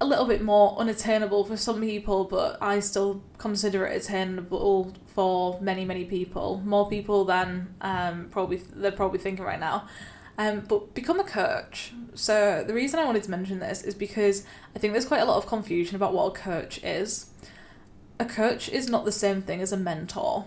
a 0.00 0.04
little 0.04 0.26
bit 0.26 0.42
more 0.42 0.76
unattainable 0.78 1.44
for 1.44 1.56
some 1.56 1.80
people, 1.80 2.24
but 2.24 2.58
I 2.60 2.80
still 2.80 3.22
consider 3.38 3.86
it 3.86 4.02
attainable 4.02 4.94
for 5.06 5.60
many, 5.60 5.84
many 5.84 6.04
people. 6.04 6.60
More 6.64 6.88
people 6.88 7.24
than 7.24 7.74
um, 7.80 8.28
probably 8.30 8.60
they're 8.74 8.92
probably 8.92 9.18
thinking 9.18 9.44
right 9.44 9.60
now. 9.60 9.88
Um, 10.36 10.60
but 10.68 10.94
become 10.94 11.20
a 11.20 11.24
coach. 11.24 11.92
So 12.14 12.64
the 12.66 12.74
reason 12.74 12.98
I 12.98 13.04
wanted 13.04 13.22
to 13.24 13.30
mention 13.30 13.60
this 13.60 13.82
is 13.82 13.94
because 13.94 14.44
I 14.74 14.80
think 14.80 14.92
there's 14.92 15.06
quite 15.06 15.20
a 15.20 15.24
lot 15.24 15.36
of 15.36 15.46
confusion 15.46 15.94
about 15.94 16.12
what 16.12 16.26
a 16.26 16.30
coach 16.32 16.82
is. 16.82 17.30
A 18.18 18.24
coach 18.24 18.68
is 18.68 18.88
not 18.88 19.04
the 19.04 19.12
same 19.12 19.42
thing 19.42 19.60
as 19.60 19.72
a 19.72 19.76
mentor. 19.76 20.46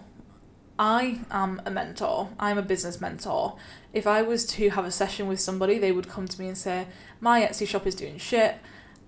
I 0.77 1.21
am 1.31 1.61
a 1.65 1.71
mentor. 1.71 2.29
I'm 2.39 2.57
a 2.57 2.61
business 2.61 3.01
mentor. 3.01 3.55
If 3.93 4.05
I 4.05 4.21
was 4.21 4.45
to 4.47 4.69
have 4.71 4.85
a 4.85 4.91
session 4.91 5.27
with 5.27 5.39
somebody, 5.39 5.79
they 5.79 5.91
would 5.91 6.07
come 6.07 6.27
to 6.27 6.39
me 6.39 6.49
and 6.49 6.57
say, 6.57 6.87
"My 7.19 7.41
Etsy 7.41 7.67
shop 7.67 7.87
is 7.87 7.95
doing 7.95 8.17
shit 8.17 8.57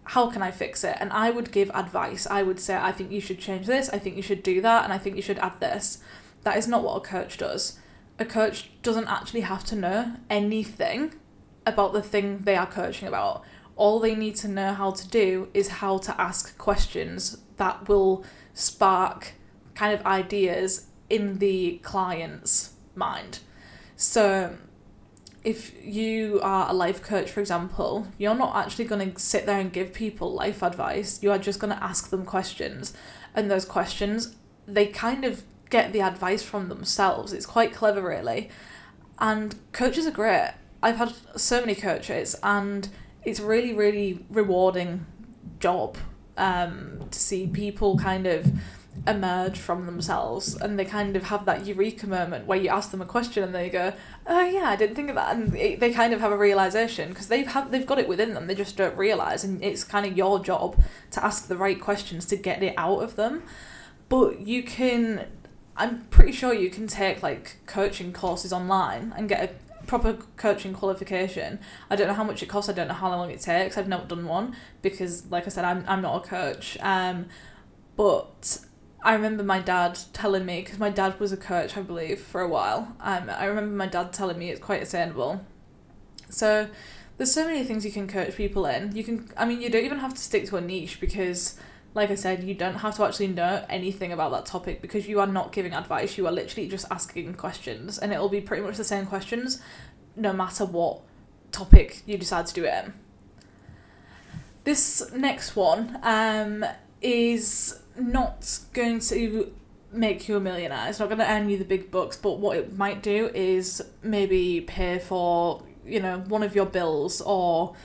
how 0.09 0.27
can 0.27 0.41
I 0.41 0.49
fix 0.49 0.83
it? 0.83 0.97
And 0.99 1.13
I 1.13 1.29
would 1.29 1.51
give 1.51 1.69
advice. 1.69 2.25
I 2.25 2.41
would 2.41 2.59
say, 2.59 2.75
I 2.75 2.91
think 2.91 3.11
you 3.11 3.21
should 3.21 3.37
change 3.37 3.67
this, 3.67 3.89
I 3.89 3.99
think 3.99 4.15
you 4.15 4.23
should 4.23 4.41
do 4.41 4.59
that, 4.59 4.83
and 4.83 4.91
I 4.91 4.97
think 4.97 5.15
you 5.15 5.21
should 5.21 5.37
add 5.37 5.59
this. 5.59 5.99
That 6.41 6.57
is 6.57 6.67
not 6.67 6.83
what 6.83 6.97
a 6.97 7.01
coach 7.01 7.37
does. 7.37 7.77
A 8.17 8.25
coach 8.25 8.71
doesn't 8.81 9.07
actually 9.07 9.41
have 9.41 9.63
to 9.65 9.75
know 9.75 10.15
anything 10.27 11.13
about 11.63 11.93
the 11.93 12.01
thing 12.01 12.39
they 12.39 12.55
are 12.55 12.65
coaching 12.65 13.07
about. 13.07 13.43
All 13.75 13.99
they 13.99 14.15
need 14.15 14.35
to 14.37 14.47
know 14.47 14.73
how 14.73 14.91
to 14.91 15.07
do 15.07 15.49
is 15.53 15.67
how 15.67 15.99
to 15.99 16.19
ask 16.19 16.57
questions 16.57 17.37
that 17.57 17.87
will 17.87 18.25
spark 18.55 19.33
kind 19.75 19.93
of 19.93 20.03
ideas 20.07 20.87
in 21.07 21.37
the 21.37 21.77
client's 21.83 22.73
mind. 22.95 23.39
So 23.95 24.57
if 25.43 25.73
you 25.83 26.39
are 26.41 26.69
a 26.69 26.73
life 26.73 27.01
coach, 27.01 27.29
for 27.29 27.39
example, 27.39 28.07
you're 28.17 28.35
not 28.35 28.55
actually 28.55 28.85
going 28.85 29.11
to 29.13 29.19
sit 29.19 29.45
there 29.45 29.59
and 29.59 29.71
give 29.71 29.93
people 29.93 30.33
life 30.33 30.61
advice. 30.61 31.23
You 31.23 31.31
are 31.31 31.37
just 31.37 31.59
going 31.59 31.73
to 31.73 31.83
ask 31.83 32.09
them 32.09 32.25
questions. 32.25 32.93
And 33.33 33.49
those 33.49 33.65
questions, 33.65 34.35
they 34.67 34.85
kind 34.87 35.23
of 35.23 35.43
get 35.69 35.93
the 35.93 36.01
advice 36.01 36.43
from 36.43 36.67
themselves. 36.67 37.31
It's 37.31 37.45
quite 37.45 37.73
clever, 37.73 38.01
really. 38.01 38.49
And 39.19 39.55
coaches 39.71 40.05
are 40.05 40.11
great. 40.11 40.53
I've 40.81 40.97
had 40.97 41.13
so 41.35 41.59
many 41.59 41.75
coaches, 41.75 42.35
and 42.41 42.89
it's 43.23 43.39
really, 43.39 43.73
really 43.73 44.25
rewarding 44.29 45.05
job 45.59 45.97
um, 46.37 47.07
to 47.11 47.19
see 47.19 47.47
people 47.47 47.97
kind 47.97 48.25
of 48.25 48.51
emerge 49.07 49.57
from 49.57 49.85
themselves 49.85 50.55
and 50.55 50.77
they 50.77 50.83
kind 50.83 51.15
of 51.15 51.23
have 51.23 51.45
that 51.45 51.65
eureka 51.65 52.05
moment 52.05 52.45
where 52.45 52.59
you 52.59 52.67
ask 52.69 52.91
them 52.91 53.01
a 53.01 53.05
question 53.05 53.43
and 53.43 53.55
they 53.55 53.69
go 53.69 53.93
oh 54.27 54.45
yeah 54.45 54.69
i 54.69 54.75
didn't 54.75 54.95
think 54.95 55.09
of 55.09 55.15
that 55.15 55.35
and 55.35 55.55
it, 55.55 55.79
they 55.79 55.91
kind 55.91 56.13
of 56.13 56.19
have 56.19 56.31
a 56.31 56.37
realization 56.37 57.09
because 57.09 57.27
they've 57.27 57.47
have 57.47 57.71
they've 57.71 57.85
got 57.85 57.97
it 57.97 58.07
within 58.07 58.33
them 58.33 58.47
they 58.47 58.55
just 58.55 58.75
don't 58.75 58.95
realize 58.97 59.43
and 59.43 59.63
it's 59.63 59.83
kind 59.83 60.05
of 60.05 60.17
your 60.17 60.39
job 60.39 60.77
to 61.11 61.23
ask 61.23 61.47
the 61.47 61.55
right 61.55 61.79
questions 61.79 62.25
to 62.25 62.35
get 62.35 62.61
it 62.61 62.73
out 62.77 62.99
of 62.99 63.15
them 63.15 63.41
but 64.09 64.41
you 64.41 64.61
can 64.61 65.25
i'm 65.77 66.01
pretty 66.05 66.31
sure 66.31 66.53
you 66.53 66.69
can 66.69 66.85
take 66.85 67.23
like 67.23 67.57
coaching 67.65 68.11
courses 68.11 68.51
online 68.51 69.13
and 69.15 69.29
get 69.29 69.49
a 69.49 69.53
proper 69.87 70.13
coaching 70.37 70.71
qualification. 70.71 71.57
I 71.89 71.95
don't 71.95 72.07
know 72.07 72.13
how 72.13 72.23
much 72.23 72.43
it 72.43 72.45
costs. 72.45 72.69
I 72.69 72.73
don't 72.73 72.87
know 72.87 72.93
how 72.93 73.09
long 73.09 73.31
it 73.31 73.41
takes. 73.41 73.75
I've 73.75 73.87
never 73.87 74.05
done 74.05 74.27
one 74.27 74.55
because, 74.83 75.25
like 75.31 75.47
I 75.47 75.49
said, 75.49 75.65
I'm 75.65 75.83
I'm 75.87 76.03
not 76.03 76.23
a 76.23 76.27
coach. 76.27 76.77
Um, 76.79 77.25
but 77.95 78.59
I 79.01 79.13
remember 79.13 79.43
my 79.43 79.59
dad 79.59 79.97
telling 80.11 80.45
me 80.45 80.61
because 80.61 80.77
my 80.77 80.89
dad 80.89 81.19
was 81.19 81.31
a 81.31 81.37
coach, 81.37 81.77
I 81.77 81.81
believe, 81.81 82.19
for 82.19 82.41
a 82.41 82.47
while. 82.47 82.95
Um, 82.99 83.29
I 83.29 83.45
remember 83.45 83.75
my 83.75 83.87
dad 83.87 84.11
telling 84.11 84.37
me 84.37 84.49
it's 84.49 84.59
quite 84.59 84.83
attainable. 84.83 85.45
So 86.29 86.67
there's 87.17 87.33
so 87.33 87.45
many 87.45 87.63
things 87.63 87.85
you 87.85 87.91
can 87.91 88.07
coach 88.07 88.35
people 88.35 88.65
in. 88.65 88.95
You 88.95 89.03
can, 89.03 89.29
I 89.37 89.45
mean, 89.45 89.61
you 89.61 89.69
don't 89.69 89.85
even 89.85 89.99
have 89.99 90.13
to 90.13 90.19
stick 90.19 90.47
to 90.47 90.57
a 90.57 90.61
niche 90.61 90.99
because, 90.99 91.57
like 91.93 92.11
I 92.11 92.15
said, 92.15 92.43
you 92.43 92.53
don't 92.53 92.75
have 92.75 92.95
to 92.97 93.05
actually 93.05 93.27
know 93.27 93.65
anything 93.69 94.11
about 94.11 94.31
that 94.31 94.45
topic 94.45 94.81
because 94.81 95.07
you 95.07 95.19
are 95.21 95.27
not 95.27 95.53
giving 95.53 95.73
advice. 95.73 96.17
You 96.17 96.27
are 96.27 96.31
literally 96.31 96.67
just 96.67 96.85
asking 96.91 97.33
questions, 97.35 97.99
and 97.99 98.11
it'll 98.11 98.29
be 98.29 98.41
pretty 98.41 98.63
much 98.63 98.75
the 98.75 98.83
same 98.83 99.05
questions, 99.05 99.61
no 100.15 100.33
matter 100.33 100.65
what 100.65 101.01
topic 101.51 102.03
you 102.05 102.17
decide 102.17 102.47
to 102.47 102.53
do 102.53 102.65
it 102.65 102.85
in. 102.85 102.93
This 104.65 105.11
next 105.13 105.55
one 105.55 105.99
um, 106.03 106.65
is 107.01 107.79
not 107.99 108.59
going 108.73 108.99
to 108.99 109.51
make 109.91 110.27
you 110.27 110.37
a 110.37 110.39
millionaire. 110.39 110.89
It's 110.89 110.99
not 110.99 111.09
going 111.09 111.19
to 111.19 111.29
earn 111.29 111.49
you 111.49 111.57
the 111.57 111.65
big 111.65 111.91
bucks, 111.91 112.17
but 112.17 112.39
what 112.39 112.57
it 112.57 112.77
might 112.77 113.01
do 113.01 113.31
is 113.33 113.81
maybe 114.03 114.61
pay 114.61 114.99
for, 114.99 115.63
you 115.85 115.99
know, 115.99 116.19
one 116.19 116.43
of 116.43 116.55
your 116.55 116.65
bills 116.65 117.21
or 117.21 117.75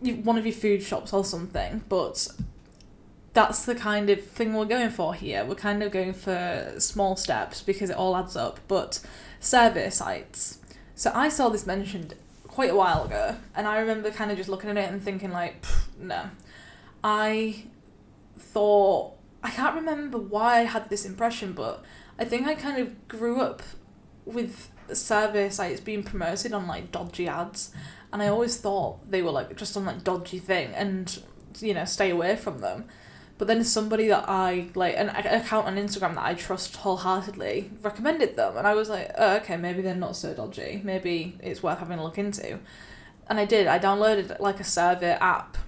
one 0.00 0.38
of 0.38 0.46
your 0.46 0.54
food 0.54 0.82
shops 0.82 1.12
or 1.12 1.24
something. 1.24 1.84
But 1.88 2.28
that's 3.32 3.64
the 3.64 3.74
kind 3.74 4.10
of 4.10 4.24
thing 4.24 4.54
we're 4.54 4.64
going 4.64 4.90
for 4.90 5.14
here. 5.14 5.44
We're 5.44 5.54
kind 5.54 5.82
of 5.82 5.92
going 5.92 6.14
for 6.14 6.74
small 6.78 7.16
steps 7.16 7.62
because 7.62 7.90
it 7.90 7.96
all 7.96 8.16
adds 8.16 8.36
up. 8.36 8.60
But 8.68 9.00
survey 9.40 9.90
sites. 9.90 10.58
So 10.94 11.10
I 11.14 11.28
saw 11.28 11.48
this 11.48 11.66
mentioned 11.66 12.14
quite 12.46 12.70
a 12.70 12.76
while 12.76 13.04
ago, 13.04 13.36
and 13.56 13.66
I 13.66 13.80
remember 13.80 14.10
kind 14.10 14.30
of 14.30 14.36
just 14.36 14.48
looking 14.48 14.70
at 14.70 14.76
it 14.76 14.90
and 14.90 15.02
thinking 15.02 15.32
like, 15.32 15.64
no. 15.98 16.30
I 17.02 17.64
thought 18.38 19.13
I 19.44 19.50
can't 19.50 19.74
remember 19.74 20.18
why 20.18 20.60
I 20.60 20.62
had 20.62 20.88
this 20.88 21.04
impression, 21.04 21.52
but 21.52 21.84
I 22.18 22.24
think 22.24 22.46
I 22.46 22.54
kind 22.54 22.78
of 22.78 23.06
grew 23.08 23.42
up 23.42 23.62
with 24.24 24.70
service 24.92 25.56
sites 25.56 25.80
being 25.80 26.02
promoted 26.02 26.54
on 26.54 26.66
like 26.66 26.90
dodgy 26.90 27.28
ads, 27.28 27.70
and 28.10 28.22
I 28.22 28.28
always 28.28 28.56
thought 28.56 29.10
they 29.10 29.20
were 29.20 29.30
like 29.30 29.54
just 29.56 29.76
on 29.76 29.84
like 29.84 30.02
dodgy 30.02 30.38
thing, 30.38 30.72
and 30.74 31.22
you 31.60 31.74
know 31.74 31.84
stay 31.84 32.08
away 32.10 32.36
from 32.36 32.62
them. 32.62 32.86
But 33.36 33.48
then 33.48 33.64
somebody 33.64 34.08
that 34.08 34.24
I 34.28 34.70
like 34.74 34.94
an 34.96 35.10
account 35.10 35.66
on 35.66 35.76
Instagram 35.76 36.14
that 36.14 36.24
I 36.24 36.34
trust 36.34 36.76
wholeheartedly 36.76 37.70
recommended 37.82 38.36
them, 38.36 38.56
and 38.56 38.66
I 38.66 38.74
was 38.74 38.88
like, 38.88 39.10
oh, 39.18 39.36
okay, 39.36 39.58
maybe 39.58 39.82
they're 39.82 39.94
not 39.94 40.16
so 40.16 40.32
dodgy. 40.32 40.80
Maybe 40.82 41.36
it's 41.42 41.62
worth 41.62 41.80
having 41.80 41.98
a 41.98 42.02
look 42.02 42.16
into. 42.16 42.60
And 43.28 43.38
I 43.38 43.44
did. 43.44 43.66
I 43.66 43.78
downloaded 43.78 44.40
like 44.40 44.60
a 44.60 44.64
survey 44.64 45.12
app 45.20 45.58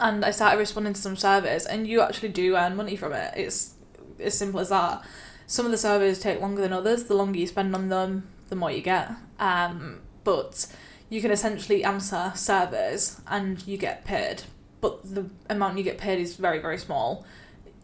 and 0.00 0.24
I 0.24 0.30
started 0.30 0.58
responding 0.58 0.94
to 0.94 1.00
some 1.00 1.16
surveys, 1.16 1.66
and 1.66 1.86
you 1.86 2.00
actually 2.00 2.30
do 2.30 2.56
earn 2.56 2.76
money 2.76 2.96
from 2.96 3.12
it. 3.12 3.34
It's 3.36 3.74
as 4.20 4.36
simple 4.36 4.60
as 4.60 4.70
that. 4.70 5.04
Some 5.46 5.66
of 5.66 5.72
the 5.72 5.78
surveys 5.78 6.18
take 6.18 6.40
longer 6.40 6.62
than 6.62 6.72
others. 6.72 7.04
The 7.04 7.14
longer 7.14 7.38
you 7.38 7.46
spend 7.46 7.74
on 7.74 7.88
them, 7.88 8.28
the 8.48 8.56
more 8.56 8.70
you 8.70 8.82
get. 8.82 9.10
Um, 9.38 10.00
but 10.24 10.66
you 11.08 11.20
can 11.20 11.30
essentially 11.30 11.84
answer 11.84 12.32
surveys 12.34 13.20
and 13.26 13.66
you 13.66 13.76
get 13.76 14.04
paid, 14.04 14.44
but 14.80 15.02
the 15.02 15.28
amount 15.50 15.76
you 15.76 15.84
get 15.84 15.98
paid 15.98 16.18
is 16.18 16.36
very 16.36 16.58
very 16.58 16.78
small. 16.78 17.26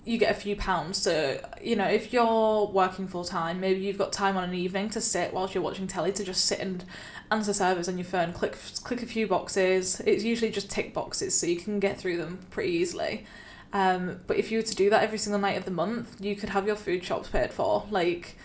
You 0.05 0.17
get 0.17 0.31
a 0.31 0.35
few 0.41 0.57
pounds. 0.57 0.97
So 0.97 1.39
you 1.63 1.77
know 1.77 1.87
if 1.87 2.13
you're 2.13 2.67
working 2.67 3.07
full 3.07 3.25
time, 3.25 3.61
maybe 3.61 3.81
you've 3.81 3.99
got 3.99 4.13
time 4.13 4.37
on 4.39 4.45
an 4.45 4.55
evening 4.55 4.89
to 4.91 5.01
sit 5.01 5.35
whilst 5.35 5.55
you're 5.55 5.63
watching 5.63 5.87
telly 5.87 6.13
to 6.13 6.25
just 6.25 6.47
sit 6.47 6.59
and 6.59 6.85
answer 7.31 7.53
surveys 7.53 7.89
on 7.89 7.99
your 7.99 8.05
phone, 8.05 8.33
click 8.33 8.57
click 8.85 9.03
a 9.03 9.07
few 9.07 9.27
boxes. 9.27 10.01
It's 10.01 10.25
usually 10.25 10.51
just 10.51 10.71
tick 10.71 10.95
boxes, 10.95 11.39
so 11.39 11.47
you 11.47 11.57
can 11.57 11.81
get 11.81 11.99
through 11.99 12.17
them 12.17 12.39
pretty 12.51 12.73
easily. 12.73 13.25
Um, 13.73 14.21
but 14.27 14.37
if 14.39 14.51
you 14.51 14.59
were 14.59 14.63
to 14.63 14.75
do 14.75 14.89
that 14.91 15.03
every 15.03 15.19
single 15.19 15.41
night 15.41 15.59
of 15.59 15.65
the 15.65 15.71
month, 15.71 16.17
you 16.21 16.35
could 16.37 16.51
have 16.51 16.67
your 16.67 16.77
food 16.77 17.05
shops 17.05 17.29
paid 17.29 17.53
for. 17.53 17.87
Like, 17.91 18.37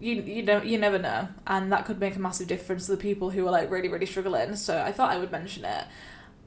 you 0.00 0.14
you 0.16 0.42
know 0.42 0.62
you 0.62 0.78
never 0.78 0.98
know, 0.98 1.28
and 1.46 1.72
that 1.72 1.86
could 1.86 1.98
make 1.98 2.16
a 2.16 2.20
massive 2.20 2.48
difference 2.48 2.86
to 2.86 2.92
the 2.92 2.98
people 2.98 3.30
who 3.30 3.46
are 3.46 3.50
like 3.50 3.70
really 3.70 3.88
really 3.88 4.06
struggling. 4.06 4.56
So 4.56 4.80
I 4.80 4.92
thought 4.92 5.10
I 5.10 5.18
would 5.18 5.32
mention 5.32 5.64
it. 5.64 5.84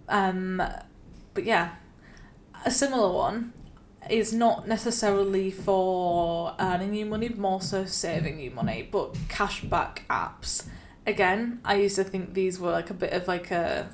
Um, 0.09 0.61
but 1.33 1.43
yeah, 1.43 1.75
a 2.65 2.71
similar 2.71 3.11
one 3.11 3.53
is 4.09 4.33
not 4.33 4.67
necessarily 4.67 5.51
for 5.51 6.55
earning 6.59 6.93
you 6.93 7.05
money, 7.05 7.29
more 7.29 7.61
so 7.61 7.85
saving 7.85 8.39
you 8.39 8.51
money, 8.51 8.87
but 8.89 9.13
cashback 9.27 9.99
apps 10.09 10.65
again, 11.07 11.59
I 11.65 11.75
used 11.75 11.95
to 11.95 12.03
think 12.03 12.35
these 12.35 12.59
were 12.59 12.71
like 12.71 12.91
a 12.91 12.93
bit 12.93 13.13
of 13.13 13.27
like 13.27 13.49
a 13.49 13.89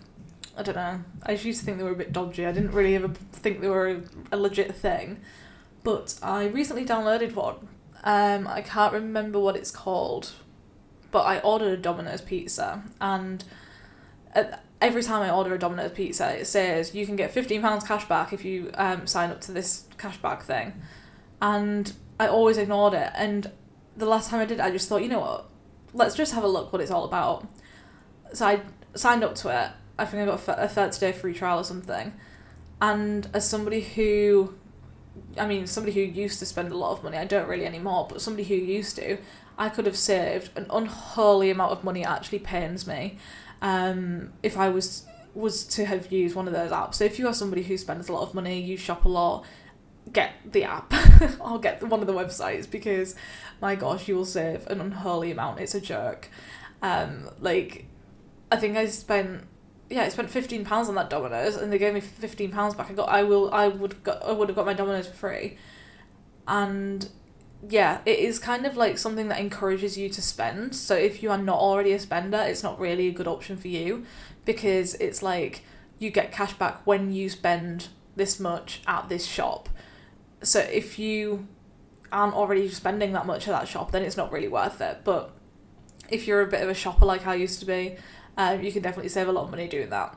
I 0.57 0.61
don't 0.63 0.75
know. 0.75 0.99
I 1.23 1.31
used 1.31 1.59
to 1.59 1.65
think 1.65 1.77
they 1.77 1.83
were 1.83 1.91
a 1.91 1.95
bit 1.95 2.11
dodgy. 2.11 2.45
I 2.45 2.51
didn't 2.51 2.73
really 2.73 2.95
ever 2.95 3.07
think 3.07 3.61
they 3.61 3.69
were 3.69 3.87
a, 3.87 4.01
a 4.33 4.37
legit 4.37 4.75
thing. 4.75 5.21
But 5.83 6.19
I 6.21 6.45
recently 6.45 6.85
downloaded 6.85 7.33
one. 7.33 7.67
Um, 8.03 8.47
I 8.47 8.61
can't 8.61 8.93
remember 8.93 9.39
what 9.39 9.55
it's 9.55 9.71
called, 9.71 10.33
but 11.11 11.21
I 11.21 11.39
ordered 11.39 11.71
a 11.73 11.77
Domino's 11.77 12.21
pizza, 12.21 12.83
and 12.99 13.43
every 14.81 15.01
time 15.01 15.21
I 15.21 15.31
order 15.31 15.53
a 15.53 15.59
Domino's 15.59 15.93
pizza, 15.93 16.37
it 16.37 16.45
says 16.45 16.93
you 16.93 17.05
can 17.05 17.15
get 17.15 17.31
fifteen 17.31 17.61
pounds 17.61 17.85
cash 17.85 18.05
back 18.07 18.33
if 18.33 18.43
you 18.43 18.71
um, 18.75 19.07
sign 19.07 19.29
up 19.29 19.39
to 19.41 19.51
this 19.53 19.85
cashback 19.97 20.43
thing, 20.43 20.73
and 21.41 21.93
I 22.19 22.27
always 22.27 22.57
ignored 22.57 22.93
it. 22.93 23.11
And 23.15 23.51
the 23.95 24.05
last 24.05 24.29
time 24.29 24.41
I 24.41 24.45
did, 24.45 24.59
I 24.59 24.69
just 24.69 24.89
thought, 24.89 25.01
you 25.01 25.09
know 25.09 25.21
what, 25.21 25.49
let's 25.93 26.15
just 26.15 26.33
have 26.33 26.43
a 26.43 26.47
look 26.47 26.71
what 26.73 26.81
it's 26.81 26.91
all 26.91 27.05
about. 27.05 27.47
So 28.33 28.45
I 28.45 28.61
signed 28.95 29.23
up 29.23 29.35
to 29.35 29.49
it. 29.49 29.71
I 29.97 30.05
think 30.05 30.23
I 30.23 30.25
got 30.25 30.59
a 30.59 30.67
30 30.67 30.99
day 30.99 31.11
free 31.11 31.33
trial 31.33 31.59
or 31.59 31.63
something. 31.63 32.13
And 32.81 33.27
as 33.33 33.47
somebody 33.47 33.81
who, 33.81 34.55
I 35.37 35.45
mean, 35.45 35.67
somebody 35.67 35.93
who 35.93 36.01
used 36.01 36.39
to 36.39 36.45
spend 36.45 36.71
a 36.71 36.77
lot 36.77 36.91
of 36.91 37.03
money, 37.03 37.17
I 37.17 37.25
don't 37.25 37.47
really 37.47 37.65
anymore, 37.65 38.07
but 38.09 38.21
somebody 38.21 38.43
who 38.43 38.55
used 38.55 38.95
to, 38.97 39.17
I 39.57 39.69
could 39.69 39.85
have 39.85 39.97
saved 39.97 40.49
an 40.57 40.65
unholy 40.69 41.49
amount 41.49 41.71
of 41.71 41.83
money. 41.83 42.01
It 42.01 42.07
actually 42.07 42.39
pains 42.39 42.87
me 42.87 43.17
um, 43.61 44.33
if 44.41 44.57
I 44.57 44.69
was 44.69 45.05
was 45.35 45.63
to 45.65 45.85
have 45.85 46.11
used 46.11 46.35
one 46.35 46.47
of 46.47 46.53
those 46.53 46.71
apps. 46.71 46.95
So 46.95 47.05
if 47.05 47.17
you 47.17 47.27
are 47.27 47.33
somebody 47.33 47.63
who 47.63 47.75
spends 47.77 48.07
a 48.07 48.13
lot 48.13 48.21
of 48.21 48.35
money, 48.35 48.61
you 48.61 48.77
shop 48.77 49.05
a 49.05 49.09
lot, 49.09 49.45
get 50.11 50.33
the 50.45 50.63
app 50.63 50.93
or 51.39 51.59
get 51.59 51.81
one 51.83 52.01
of 52.01 52.07
the 52.07 52.13
websites 52.13 52.69
because 52.69 53.15
my 53.61 53.75
gosh, 53.75 54.07
you 54.07 54.15
will 54.15 54.25
save 54.25 54.67
an 54.67 54.81
unholy 54.81 55.31
amount. 55.31 55.59
It's 55.59 55.75
a 55.75 55.81
joke. 55.81 56.29
Um, 56.81 57.29
like, 57.39 57.85
I 58.51 58.57
think 58.57 58.75
I 58.75 58.85
spent 58.87 59.45
yeah, 59.89 60.03
I 60.03 60.09
spent 60.09 60.29
fifteen 60.29 60.65
pounds 60.65 60.89
on 60.89 60.95
that 60.95 61.09
Domino's, 61.09 61.55
and 61.55 61.71
they 61.71 61.77
gave 61.77 61.93
me 61.93 61.99
fifteen 61.99 62.51
pounds 62.51 62.75
back. 62.75 62.89
I 62.89 62.93
got, 62.93 63.09
I 63.09 63.23
will, 63.23 63.53
I 63.53 63.67
would, 63.67 64.03
got, 64.03 64.23
I 64.23 64.31
would 64.31 64.49
have 64.49 64.55
got 64.55 64.65
my 64.65 64.73
Domino's 64.73 65.07
for 65.07 65.13
free, 65.13 65.57
and 66.47 67.07
yeah, 67.69 68.01
it 68.05 68.19
is 68.19 68.39
kind 68.39 68.65
of 68.65 68.75
like 68.75 68.97
something 68.97 69.27
that 69.29 69.39
encourages 69.39 69.97
you 69.97 70.09
to 70.09 70.21
spend. 70.21 70.75
So 70.75 70.95
if 70.95 71.21
you 71.21 71.31
are 71.31 71.37
not 71.37 71.59
already 71.59 71.93
a 71.93 71.99
spender, 71.99 72.39
it's 72.39 72.63
not 72.63 72.79
really 72.79 73.07
a 73.07 73.11
good 73.11 73.27
option 73.27 73.55
for 73.55 73.67
you, 73.67 74.05
because 74.45 74.95
it's 74.95 75.21
like 75.21 75.63
you 75.99 76.09
get 76.09 76.31
cash 76.31 76.53
back 76.53 76.85
when 76.85 77.13
you 77.13 77.29
spend 77.29 77.89
this 78.15 78.39
much 78.39 78.81
at 78.87 79.09
this 79.09 79.25
shop. 79.25 79.69
So 80.43 80.59
if 80.59 80.99
you 80.99 81.47
aren't 82.11 82.35
already 82.35 82.69
spending 82.69 83.13
that 83.13 83.25
much 83.25 83.47
at 83.47 83.51
that 83.51 83.67
shop, 83.67 83.91
then 83.91 84.03
it's 84.03 84.17
not 84.17 84.31
really 84.31 84.47
worth 84.47 84.79
it. 84.81 84.99
But 85.03 85.31
if 86.09 86.27
you're 86.27 86.41
a 86.41 86.47
bit 86.47 86.61
of 86.61 86.69
a 86.69 86.73
shopper 86.73 87.05
like 87.05 87.25
I 87.25 87.35
used 87.35 87.59
to 87.61 87.65
be, 87.65 87.97
um, 88.37 88.61
you 88.61 88.71
can 88.71 88.81
definitely 88.81 89.09
save 89.09 89.27
a 89.27 89.31
lot 89.31 89.45
of 89.45 89.51
money 89.51 89.67
doing 89.67 89.89
that. 89.89 90.15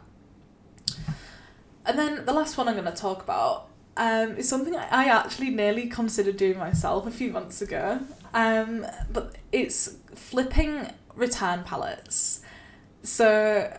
And 1.84 1.98
then 1.98 2.24
the 2.24 2.32
last 2.32 2.58
one 2.58 2.68
I'm 2.68 2.74
going 2.74 2.86
to 2.86 2.92
talk 2.92 3.22
about 3.22 3.68
um, 3.96 4.36
is 4.36 4.48
something 4.48 4.76
I 4.76 5.06
actually 5.06 5.50
nearly 5.50 5.86
considered 5.86 6.36
doing 6.36 6.58
myself 6.58 7.06
a 7.06 7.10
few 7.10 7.30
months 7.30 7.62
ago. 7.62 8.00
Um, 8.34 8.86
but 9.10 9.36
it's 9.52 9.96
flipping 10.14 10.92
return 11.14 11.64
pallets. 11.64 12.42
So, 13.02 13.78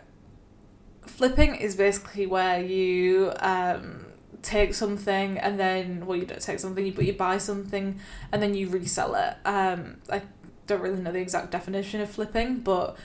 flipping 1.05 1.55
is 1.55 1.75
basically 1.75 2.25
where 2.25 2.62
you 2.62 3.33
um, 3.39 4.07
take 4.47 4.73
something 4.73 5.38
and 5.38 5.60
then, 5.60 6.05
well, 6.05 6.17
you 6.17 6.25
don't 6.25 6.41
take 6.41 6.60
something, 6.60 6.91
but 6.91 7.05
you 7.05 7.13
buy 7.13 7.38
something 7.38 7.99
and 8.31 8.41
then 8.41 8.53
you 8.53 8.69
resell 8.69 9.15
it. 9.15 9.36
Um, 9.45 9.97
I 10.10 10.21
don't 10.65 10.81
really 10.81 11.01
know 11.01 11.12
the 11.12 11.19
exact 11.19 11.51
definition 11.51 12.01
of 12.01 12.10
flipping, 12.10 12.60
but 12.60 12.97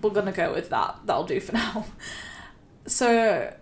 we're 0.00 0.10
gonna 0.10 0.32
go 0.32 0.52
with 0.52 0.70
that. 0.70 1.00
That'll 1.04 1.24
do 1.24 1.40
for 1.40 1.52
now. 1.64 1.86
So, 2.86 3.54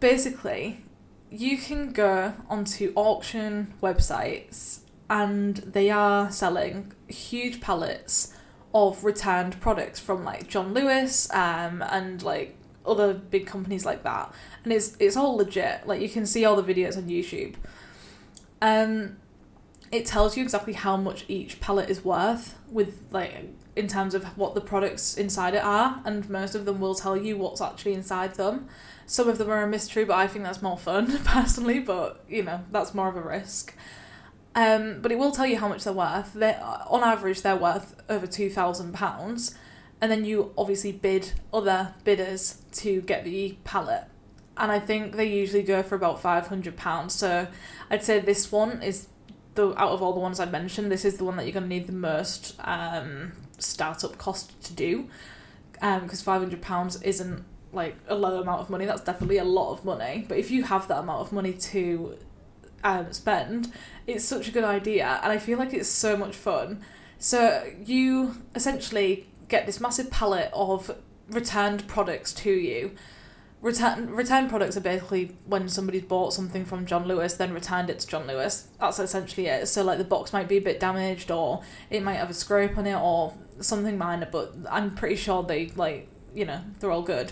basically, 0.00 0.84
you 1.30 1.56
can 1.56 1.92
go 1.92 2.34
onto 2.50 2.92
auction 2.94 3.72
websites 3.82 4.80
and 5.08 5.56
they 5.56 5.90
are 5.90 6.30
selling 6.30 6.92
huge 7.08 7.60
pallets 7.60 8.34
of 8.74 9.04
returned 9.04 9.60
products 9.60 10.00
from 10.00 10.24
like 10.24 10.48
John 10.48 10.74
Lewis 10.74 11.30
um, 11.32 11.82
and 11.82 12.22
like 12.22 12.56
other 12.86 13.14
big 13.14 13.46
companies 13.46 13.84
like 13.84 14.02
that. 14.02 14.32
And 14.64 14.72
it's 14.72 14.96
it's 14.98 15.16
all 15.16 15.36
legit. 15.36 15.86
Like 15.86 16.00
you 16.00 16.08
can 16.08 16.26
see 16.26 16.44
all 16.44 16.60
the 16.60 16.74
videos 16.74 16.96
on 16.96 17.04
YouTube. 17.04 17.54
Um 18.60 19.16
it 19.90 20.06
tells 20.06 20.36
you 20.36 20.42
exactly 20.42 20.72
how 20.72 20.96
much 20.96 21.26
each 21.28 21.60
pallet 21.60 21.90
is 21.90 22.02
worth 22.04 22.58
with 22.70 23.02
like 23.10 23.50
in 23.76 23.86
terms 23.86 24.14
of 24.14 24.24
what 24.38 24.54
the 24.54 24.60
products 24.60 25.16
inside 25.16 25.54
it 25.54 25.62
are 25.62 26.00
and 26.04 26.28
most 26.30 26.54
of 26.54 26.64
them 26.64 26.80
will 26.80 26.94
tell 26.94 27.16
you 27.16 27.36
what's 27.36 27.60
actually 27.60 27.92
inside 27.92 28.34
them. 28.34 28.68
Some 29.06 29.28
of 29.28 29.36
them 29.38 29.50
are 29.50 29.62
a 29.62 29.68
mystery, 29.68 30.04
but 30.04 30.14
I 30.14 30.26
think 30.26 30.44
that's 30.44 30.62
more 30.62 30.78
fun 30.78 31.18
personally, 31.24 31.80
but 31.80 32.24
you 32.28 32.42
know, 32.42 32.64
that's 32.70 32.94
more 32.94 33.08
of 33.08 33.16
a 33.16 33.22
risk. 33.22 33.74
Um, 34.54 35.00
but 35.00 35.10
it 35.10 35.18
will 35.18 35.32
tell 35.32 35.46
you 35.46 35.58
how 35.58 35.68
much 35.68 35.84
they're 35.84 35.92
worth. 35.92 36.34
They 36.34 36.54
on 36.54 37.02
average 37.02 37.42
they're 37.42 37.56
worth 37.56 38.00
over 38.08 38.26
two 38.26 38.50
thousand 38.50 38.92
pounds, 38.92 39.54
and 40.02 40.10
then 40.10 40.26
you 40.26 40.52
obviously 40.58 40.92
bid 40.92 41.32
other 41.54 41.94
bidders 42.04 42.62
to 42.72 43.00
get 43.02 43.24
the 43.24 43.56
pallet. 43.64 44.04
And 44.56 44.70
I 44.70 44.80
think 44.80 45.16
they 45.16 45.24
usually 45.24 45.62
go 45.62 45.82
for 45.82 45.94
about 45.94 46.20
five 46.20 46.48
hundred 46.48 46.76
pounds. 46.76 47.14
So 47.14 47.46
I'd 47.88 48.02
say 48.02 48.18
this 48.20 48.52
one 48.52 48.82
is 48.82 49.06
the 49.54 49.68
out 49.80 49.92
of 49.92 50.02
all 50.02 50.12
the 50.12 50.20
ones 50.20 50.40
I've 50.40 50.52
mentioned, 50.52 50.92
this 50.92 51.04
is 51.04 51.16
the 51.16 51.24
one 51.24 51.36
that 51.36 51.44
you're 51.44 51.54
gonna 51.54 51.66
need 51.66 51.86
the 51.86 51.92
most 51.92 52.56
um, 52.64 53.32
startup 53.58 54.18
cost 54.18 54.60
to 54.64 54.72
do, 54.74 55.08
because 55.72 56.20
um, 56.20 56.24
five 56.24 56.40
hundred 56.42 56.60
pounds 56.60 57.00
isn't 57.02 57.44
like 57.72 57.96
a 58.08 58.14
low 58.14 58.40
amount 58.42 58.60
of 58.60 58.68
money. 58.68 58.84
That's 58.84 59.02
definitely 59.02 59.38
a 59.38 59.44
lot 59.44 59.72
of 59.72 59.84
money. 59.84 60.26
But 60.28 60.36
if 60.36 60.50
you 60.50 60.64
have 60.64 60.88
that 60.88 60.98
amount 60.98 61.20
of 61.20 61.32
money 61.32 61.54
to 61.54 62.18
um, 62.84 63.12
spend, 63.12 63.72
it's 64.06 64.24
such 64.24 64.48
a 64.48 64.50
good 64.50 64.64
idea, 64.64 65.20
and 65.22 65.32
I 65.32 65.38
feel 65.38 65.58
like 65.58 65.72
it's 65.72 65.88
so 65.88 66.16
much 66.16 66.34
fun. 66.34 66.82
So 67.18 67.64
you 67.84 68.36
essentially 68.54 69.28
get 69.52 69.66
this 69.66 69.80
massive 69.80 70.10
palette 70.10 70.50
of 70.52 70.90
returned 71.28 71.86
products 71.86 72.32
to 72.32 72.50
you. 72.50 72.92
Return 73.60 74.10
return 74.10 74.48
products 74.48 74.76
are 74.76 74.80
basically 74.80 75.36
when 75.46 75.68
somebody's 75.68 76.02
bought 76.02 76.32
something 76.32 76.64
from 76.64 76.84
John 76.86 77.06
Lewis, 77.06 77.34
then 77.34 77.52
returned 77.52 77.90
it 77.90 78.00
to 78.00 78.06
John 78.08 78.26
Lewis. 78.26 78.68
That's 78.80 78.98
essentially 78.98 79.46
it. 79.46 79.68
So 79.68 79.84
like 79.84 79.98
the 79.98 80.04
box 80.04 80.32
might 80.32 80.48
be 80.48 80.56
a 80.56 80.60
bit 80.60 80.80
damaged, 80.80 81.30
or 81.30 81.62
it 81.90 82.02
might 82.02 82.14
have 82.14 82.30
a 82.30 82.34
scrape 82.34 82.76
on 82.76 82.86
it, 82.86 82.96
or 82.96 83.34
something 83.60 83.96
minor. 83.96 84.28
But 84.32 84.54
I'm 84.68 84.96
pretty 84.96 85.14
sure 85.14 85.44
they 85.44 85.68
like 85.76 86.08
you 86.34 86.44
know 86.44 86.62
they're 86.80 86.90
all 86.90 87.02
good. 87.02 87.30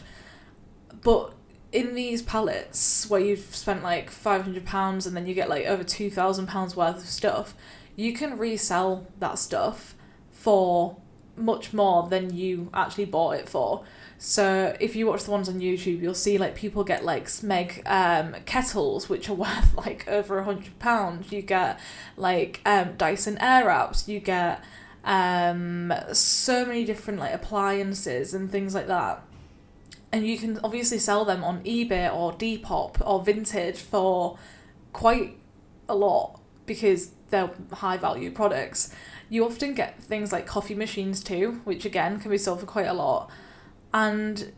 But 1.02 1.32
in 1.72 1.94
these 1.94 2.20
pallets 2.22 3.08
where 3.08 3.20
you've 3.20 3.56
spent 3.56 3.82
like 3.82 4.10
five 4.10 4.42
hundred 4.42 4.66
pounds 4.66 5.06
and 5.06 5.16
then 5.16 5.26
you 5.26 5.34
get 5.34 5.48
like 5.48 5.66
over 5.66 5.82
two 5.82 6.10
thousand 6.10 6.46
pounds 6.46 6.76
worth 6.76 6.98
of 6.98 7.08
stuff, 7.08 7.54
you 7.96 8.12
can 8.12 8.38
resell 8.38 9.08
that 9.18 9.38
stuff 9.38 9.94
for 10.30 10.96
much 11.40 11.72
more 11.72 12.08
than 12.08 12.34
you 12.34 12.70
actually 12.72 13.06
bought 13.06 13.36
it 13.36 13.48
for. 13.48 13.84
So 14.18 14.76
if 14.80 14.94
you 14.94 15.06
watch 15.06 15.24
the 15.24 15.30
ones 15.30 15.48
on 15.48 15.60
YouTube, 15.60 16.00
you'll 16.00 16.14
see 16.14 16.36
like 16.38 16.54
people 16.54 16.84
get 16.84 17.04
like 17.04 17.26
Smeg 17.26 17.80
um, 17.86 18.34
kettles, 18.44 19.08
which 19.08 19.28
are 19.28 19.34
worth 19.46 19.74
like 19.76 20.06
over 20.08 20.38
a 20.38 20.44
hundred 20.44 20.78
pounds. 20.78 21.32
You 21.32 21.42
get 21.42 21.80
like 22.16 22.60
um, 22.66 22.96
Dyson 22.96 23.38
Airwraps. 23.38 24.08
You 24.08 24.20
get 24.20 24.62
um, 25.04 25.92
so 26.12 26.66
many 26.66 26.84
different 26.84 27.18
like 27.18 27.32
appliances 27.32 28.34
and 28.34 28.50
things 28.50 28.74
like 28.74 28.86
that 28.88 29.24
and 30.12 30.26
you 30.26 30.36
can 30.38 30.58
obviously 30.64 30.98
sell 30.98 31.24
them 31.24 31.44
on 31.44 31.62
eBay 31.62 32.12
or 32.12 32.32
Depop 32.32 33.00
or 33.04 33.24
Vinted 33.24 33.76
for 33.76 34.38
quite 34.92 35.36
a 35.88 35.94
lot 35.94 36.40
because 36.66 37.10
they're 37.30 37.50
high 37.72 37.96
value 37.96 38.30
products. 38.30 38.94
You 39.30 39.46
often 39.46 39.74
get 39.74 40.02
things 40.02 40.32
like 40.32 40.46
coffee 40.46 40.74
machines 40.74 41.22
too, 41.22 41.62
which 41.64 41.86
again 41.86 42.20
can 42.20 42.30
be 42.30 42.36
sold 42.36 42.60
for 42.60 42.66
quite 42.66 42.88
a 42.88 42.92
lot. 42.92 43.30
And 43.94 44.52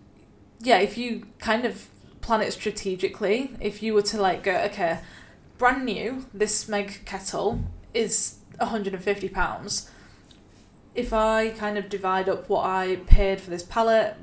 yeah, 0.61 0.79
if 0.79 0.99
you 0.99 1.27
kind 1.39 1.65
of 1.65 1.89
plan 2.23 2.41
it 2.41 2.53
strategically, 2.53 3.53
if 3.61 3.83
you 3.83 3.95
were 3.95 4.03
to 4.03 4.21
like 4.21 4.43
go, 4.43 4.57
okay, 4.63 5.01
brand 5.59 5.85
new, 5.85 6.27
this 6.33 6.65
Smeg 6.65 7.05
kettle 7.05 7.61
is 7.93 8.39
£150. 8.59 9.91
If 10.95 11.13
I 11.13 11.51
kind 11.51 11.79
of 11.79 11.89
divide 11.89 12.29
up 12.29 12.49
what 12.49 12.65
I 12.65 12.97
paid 13.07 13.41
for 13.41 13.51
this 13.51 13.63
palette 13.63 14.17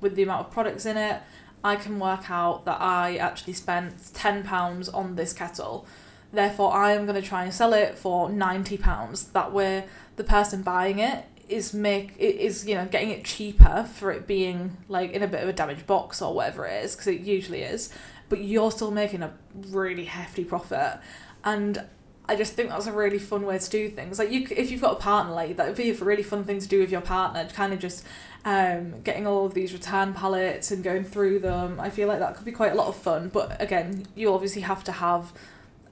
with 0.00 0.14
the 0.14 0.22
amount 0.22 0.46
of 0.46 0.52
products 0.52 0.86
in 0.86 0.96
it, 0.96 1.22
I 1.64 1.76
can 1.76 1.98
work 1.98 2.30
out 2.30 2.64
that 2.66 2.80
I 2.80 3.16
actually 3.16 3.54
spent 3.54 3.98
£10 3.98 4.94
on 4.94 5.16
this 5.16 5.32
kettle. 5.32 5.86
Therefore, 6.36 6.72
I 6.72 6.92
am 6.92 7.06
going 7.06 7.20
to 7.20 7.26
try 7.26 7.44
and 7.44 7.52
sell 7.52 7.72
it 7.72 7.98
for 7.98 8.28
£90. 8.28 9.32
That 9.32 9.52
way, 9.52 9.86
the 10.16 10.24
person 10.24 10.62
buying 10.62 10.98
it 10.98 11.24
is 11.48 11.72
make 11.72 12.16
is 12.18 12.66
you 12.66 12.74
know 12.74 12.86
getting 12.86 13.10
it 13.10 13.24
cheaper 13.24 13.88
for 13.94 14.10
it 14.10 14.26
being 14.26 14.76
like 14.88 15.12
in 15.12 15.22
a 15.22 15.28
bit 15.28 15.44
of 15.44 15.48
a 15.48 15.52
damaged 15.52 15.86
box 15.86 16.20
or 16.20 16.34
whatever 16.34 16.66
it 16.66 16.84
is 16.84 16.96
because 16.96 17.06
it 17.06 17.20
usually 17.20 17.62
is 17.62 17.88
but 18.28 18.40
you're 18.40 18.72
still 18.72 18.90
making 18.90 19.22
a 19.22 19.32
really 19.68 20.06
hefty 20.06 20.42
profit 20.42 20.98
and 21.44 21.84
I 22.28 22.34
just 22.34 22.54
think 22.54 22.70
that's 22.70 22.86
a 22.86 22.92
really 22.92 23.20
fun 23.20 23.46
way 23.46 23.58
to 23.58 23.70
do 23.70 23.88
things. 23.88 24.18
Like 24.18 24.32
you, 24.32 24.46
if 24.50 24.72
you've 24.72 24.80
got 24.80 24.94
a 24.94 25.00
partner, 25.00 25.32
like 25.32 25.56
that 25.56 25.68
would 25.68 25.76
be 25.76 25.90
a 25.90 25.94
really 25.94 26.24
fun 26.24 26.42
thing 26.42 26.58
to 26.58 26.66
do 26.66 26.80
with 26.80 26.90
your 26.90 27.00
partner. 27.00 27.48
Kind 27.52 27.72
of 27.72 27.78
just 27.78 28.04
um, 28.44 29.00
getting 29.02 29.26
all 29.28 29.46
of 29.46 29.54
these 29.54 29.72
return 29.72 30.12
pallets 30.12 30.72
and 30.72 30.82
going 30.82 31.04
through 31.04 31.38
them. 31.38 31.78
I 31.78 31.88
feel 31.88 32.08
like 32.08 32.18
that 32.18 32.34
could 32.34 32.44
be 32.44 32.52
quite 32.52 32.72
a 32.72 32.74
lot 32.74 32.88
of 32.88 32.96
fun. 32.96 33.28
But 33.28 33.60
again, 33.62 34.06
you 34.16 34.32
obviously 34.32 34.62
have 34.62 34.82
to 34.84 34.92
have 34.92 35.32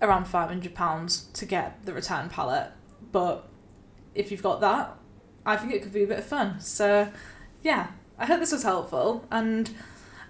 around 0.04 0.26
five 0.26 0.48
hundred 0.48 0.74
pounds 0.74 1.24
to 1.34 1.46
get 1.46 1.84
the 1.84 1.92
return 1.92 2.28
palette, 2.28 2.70
But 3.12 3.48
if 4.14 4.30
you've 4.30 4.42
got 4.42 4.60
that, 4.60 4.96
I 5.44 5.56
think 5.56 5.72
it 5.72 5.82
could 5.82 5.92
be 5.92 6.04
a 6.04 6.06
bit 6.06 6.18
of 6.18 6.24
fun. 6.24 6.60
So 6.60 7.08
yeah, 7.62 7.88
I 8.18 8.26
hope 8.26 8.40
this 8.40 8.52
was 8.52 8.62
helpful 8.62 9.24
and. 9.30 9.70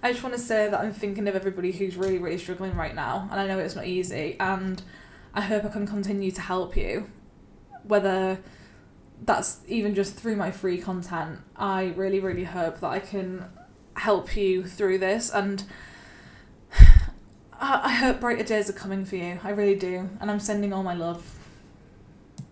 I 0.03 0.11
just 0.11 0.23
want 0.23 0.35
to 0.35 0.41
say 0.41 0.69
that 0.69 0.79
I'm 0.79 0.93
thinking 0.93 1.27
of 1.27 1.35
everybody 1.35 1.71
who's 1.71 1.97
really, 1.97 2.19
really 2.19 2.37
struggling 2.37 2.75
right 2.75 2.93
now, 2.93 3.27
and 3.31 3.39
I 3.39 3.47
know 3.47 3.57
it's 3.57 3.75
not 3.75 3.87
easy, 3.87 4.37
and 4.39 4.79
I 5.33 5.41
hope 5.41 5.65
I 5.65 5.69
can 5.69 5.87
continue 5.87 6.29
to 6.29 6.41
help 6.41 6.77
you. 6.77 7.09
Whether 7.81 8.37
that's 9.23 9.61
even 9.67 9.95
just 9.95 10.13
through 10.13 10.35
my 10.35 10.51
free 10.51 10.77
content, 10.77 11.39
I 11.55 11.93
really, 11.95 12.19
really 12.19 12.43
hope 12.43 12.81
that 12.81 12.87
I 12.89 12.99
can 12.99 13.45
help 13.95 14.35
you 14.37 14.63
through 14.63 14.99
this 14.99 15.31
and 15.31 15.63
I 17.59 17.93
hope 17.93 18.19
brighter 18.19 18.43
days 18.43 18.69
are 18.69 18.73
coming 18.73 19.05
for 19.05 19.15
you. 19.15 19.39
I 19.43 19.51
really 19.51 19.75
do. 19.75 20.09
And 20.19 20.29
I'm 20.29 20.39
sending 20.39 20.73
all 20.73 20.83
my 20.83 20.93
love. 20.93 21.23